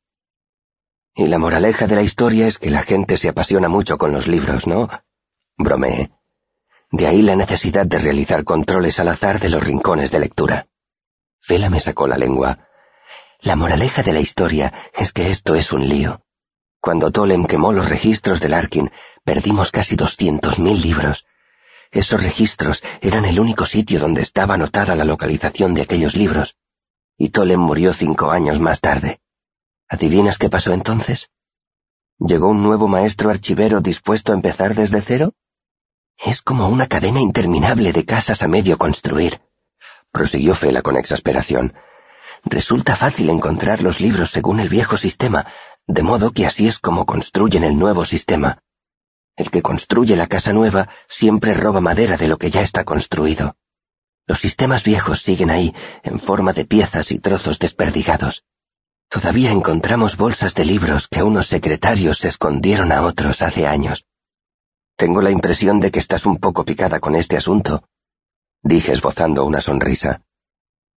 Y 1.15 1.29
la 1.29 1.39
moraleja 1.39 1.87
de 1.87 1.95
la 1.95 2.03
historia 2.03 2.47
es 2.49 2.59
que 2.59 2.71
la 2.71 2.83
gente 2.83 3.17
se 3.17 3.29
apasiona 3.29 3.69
mucho 3.69 3.97
con 3.97 4.13
los 4.13 4.27
libros, 4.27 4.67
¿no? 4.67 4.91
Bromeé. 5.57 6.11
De 6.91 7.07
ahí 7.07 7.23
la 7.23 7.37
necesidad 7.37 7.87
de 7.87 7.99
realizar 7.99 8.45
controles 8.45 8.99
al 9.01 9.09
azar 9.09 9.39
de 9.39 9.51
los 9.51 9.65
rincones 9.65 10.11
de 10.11 10.21
lectura. 10.21 10.67
Fela 11.41 11.71
me 11.71 11.81
sacó 11.81 12.07
la 12.07 12.19
lengua. 12.19 12.69
La 13.41 13.55
moraleja 13.55 14.03
de 14.03 14.13
la 14.13 14.21
historia 14.21 14.73
es 14.93 15.13
que 15.13 15.31
esto 15.31 15.55
es 15.55 15.73
un 15.73 15.89
lío. 15.89 16.26
Cuando 16.87 17.11
Tolem 17.11 17.47
quemó 17.47 17.73
los 17.73 17.89
registros 17.89 18.39
de 18.39 18.49
Larkin, 18.49 18.93
perdimos 19.25 19.73
casi 19.73 19.97
doscientos 19.97 20.61
mil 20.61 20.81
libros. 20.81 21.27
Esos 21.91 22.23
registros 22.23 22.81
eran 23.01 23.25
el 23.25 23.41
único 23.41 23.67
sitio 23.67 23.99
donde 23.99 24.23
estaba 24.23 24.55
anotada 24.55 24.95
la 24.95 25.05
localización 25.05 25.75
de 25.75 25.83
aquellos 25.83 26.15
libros. 26.15 26.55
Y 27.19 27.31
Tolem 27.31 27.59
murió 27.59 27.93
cinco 27.93 28.31
años 28.31 28.61
más 28.61 28.81
tarde. 28.81 29.19
¿Adivinas 29.89 30.39
qué 30.39 30.49
pasó 30.49 30.73
entonces? 30.75 31.29
¿Llegó 32.21 32.47
un 32.47 32.63
nuevo 32.63 32.87
maestro 32.87 33.31
archivero 33.31 33.81
dispuesto 33.81 34.31
a 34.31 34.37
empezar 34.37 34.77
desde 34.77 35.01
cero? 35.01 35.35
Es 36.17 36.41
como 36.41 36.69
una 36.69 36.87
cadena 36.87 37.21
interminable 37.21 37.93
de 37.93 38.05
casas 38.05 38.45
a 38.45 38.47
medio 38.47 38.79
construir, 38.79 39.41
prosiguió 40.13 40.55
Fela 40.55 40.83
con 40.83 40.97
exasperación. 40.97 41.75
Resulta 42.45 42.95
fácil 42.95 43.29
encontrar 43.31 43.83
los 43.83 44.01
libros 44.01 44.31
según 44.31 44.61
el 44.61 44.69
viejo 44.69 44.97
sistema, 44.97 45.47
de 45.87 46.03
modo 46.03 46.33
que 46.33 46.47
así 46.47 46.69
es 46.69 46.79
como 46.79 47.07
construyen 47.07 47.65
el 47.65 47.79
nuevo 47.79 48.05
sistema. 48.05 48.63
El 49.37 49.51
que 49.51 49.63
construye 49.63 50.17
la 50.17 50.27
casa 50.27 50.53
nueva 50.53 50.89
siempre 51.09 51.55
roba 51.55 51.81
madera 51.81 52.17
de 52.17 52.29
lo 52.29 52.39
que 52.39 52.51
ya 52.51 52.63
está 52.63 52.85
construido. 52.85 53.57
Los 54.27 54.41
sistemas 54.41 54.83
viejos 54.83 55.23
siguen 55.23 55.51
ahí, 55.51 55.75
en 56.03 56.19
forma 56.19 56.53
de 56.53 56.65
piezas 56.65 57.13
y 57.13 57.19
trozos 57.19 57.59
desperdigados. 57.59 58.45
Todavía 59.09 59.53
encontramos 59.53 60.17
bolsas 60.17 60.55
de 60.55 60.65
libros 60.65 61.07
que 61.07 61.23
unos 61.23 61.47
secretarios 61.47 62.19
se 62.19 62.29
escondieron 62.29 62.91
a 62.91 63.03
otros 63.03 63.41
hace 63.43 63.67
años. 63.67 64.05
Tengo 64.97 65.23
la 65.23 65.31
impresión 65.31 65.79
de 65.81 65.93
que 65.93 66.01
estás 66.01 66.27
un 66.27 66.39
poco 66.39 66.65
picada 66.65 66.99
con 66.99 67.15
este 67.15 67.37
asunto, 67.37 67.85
dije 68.63 68.93
esbozando 68.93 69.45
una 69.45 69.61
sonrisa. 69.61 70.23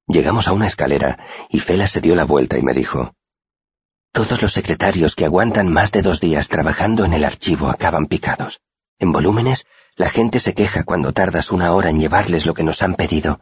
Llegamos 0.07 0.49
a 0.49 0.53
una 0.53 0.67
escalera 0.67 1.19
y 1.51 1.61
Fela 1.61 1.87
se 1.87 2.01
dio 2.01 2.15
la 2.15 2.25
vuelta 2.25 2.57
y 2.57 2.63
me 2.63 2.73
dijo, 2.73 3.15
todos 4.13 4.43
los 4.43 4.53
secretarios 4.53 5.15
que 5.15 5.25
aguantan 5.25 5.69
más 5.69 5.93
de 5.93 6.03
dos 6.03 6.21
días 6.21 6.49
trabajando 6.49 7.05
en 7.05 7.15
el 7.15 7.25
archivo 7.25 7.69
acaban 7.69 8.07
picados. 8.07 8.61
En 8.99 9.13
volúmenes, 9.13 9.67
la 9.95 10.11
gente 10.11 10.41
se 10.41 10.55
queja 10.55 10.85
cuando 10.85 11.13
tardas 11.13 11.51
una 11.53 11.73
hora 11.73 11.91
en 11.91 12.01
llevarles 12.01 12.47
lo 12.47 12.55
que 12.55 12.65
nos 12.65 12.83
han 12.83 12.95
pedido. 12.95 13.41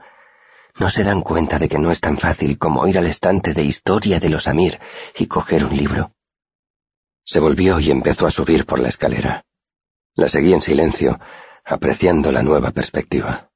No 0.79 0.91
se 0.91 1.05
dan 1.05 1.23
cuenta 1.23 1.59
de 1.59 1.69
que 1.69 1.79
no 1.79 1.91
es 1.91 2.01
tan 2.01 2.19
fácil 2.19 2.59
como 2.59 2.87
ir 2.87 2.99
al 2.99 3.07
estante 3.07 3.55
de 3.55 3.63
historia 3.63 4.21
de 4.21 4.29
los 4.29 4.49
Amir 4.49 4.79
y 5.17 5.27
coger 5.27 5.65
un 5.65 5.77
libro. 5.77 6.13
Se 7.25 7.41
volvió 7.41 7.81
y 7.81 7.91
empezó 7.91 8.27
a 8.27 8.31
subir 8.31 8.67
por 8.67 8.79
la 8.79 8.89
escalera. 8.89 9.45
La 10.15 10.29
seguí 10.29 10.53
en 10.53 10.63
silencio, 10.63 11.19
apreciando 11.65 12.33
la 12.33 12.43
nueva 12.43 12.71
perspectiva. 12.71 13.51